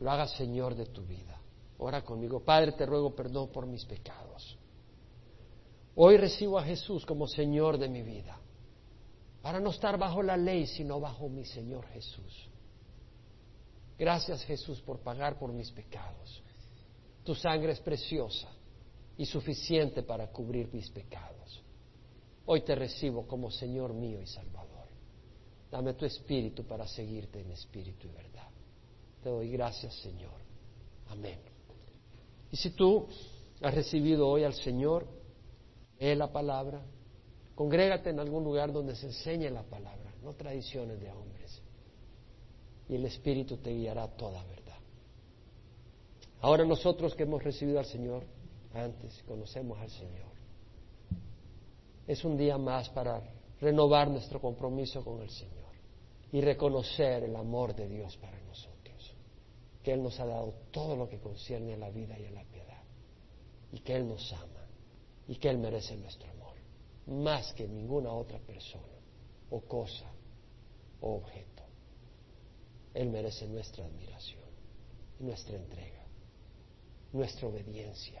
[0.00, 1.40] Lo hagas Señor de tu vida.
[1.78, 2.40] Ora conmigo.
[2.40, 4.58] Padre, te ruego perdón por mis pecados.
[5.94, 8.36] Hoy recibo a Jesús como Señor de mi vida
[9.42, 12.48] para no estar bajo la ley, sino bajo mi Señor Jesús.
[13.96, 16.42] Gracias Jesús por pagar por mis pecados.
[17.24, 18.48] Tu sangre es preciosa
[19.16, 21.62] y suficiente para cubrir mis pecados.
[22.46, 24.86] Hoy te recibo como Señor mío y Salvador.
[25.70, 28.50] Dame tu espíritu para seguirte en espíritu y verdad.
[29.22, 30.40] Te doy gracias, Señor.
[31.08, 31.40] Amén.
[32.52, 33.08] Y si tú
[33.62, 35.06] has recibido hoy al Señor,
[35.98, 36.84] lee la palabra,
[37.54, 41.62] Congrégate en algún lugar donde se enseñe la palabra, no tradiciones de hombres.
[42.88, 44.63] Y el Espíritu te guiará toda verdad.
[46.44, 48.22] Ahora nosotros que hemos recibido al Señor
[48.74, 50.34] antes, conocemos al Señor.
[52.06, 53.22] Es un día más para
[53.62, 55.72] renovar nuestro compromiso con el Señor
[56.32, 59.16] y reconocer el amor de Dios para nosotros.
[59.82, 62.44] Que Él nos ha dado todo lo que concierne a la vida y a la
[62.44, 62.82] piedad.
[63.72, 64.66] Y que Él nos ama.
[65.26, 66.52] Y que Él merece nuestro amor
[67.06, 68.84] más que ninguna otra persona
[69.48, 70.10] o cosa
[71.00, 71.62] o objeto.
[72.92, 74.44] Él merece nuestra admiración,
[75.20, 76.03] nuestra entrega,
[77.14, 78.20] nuestra obediencia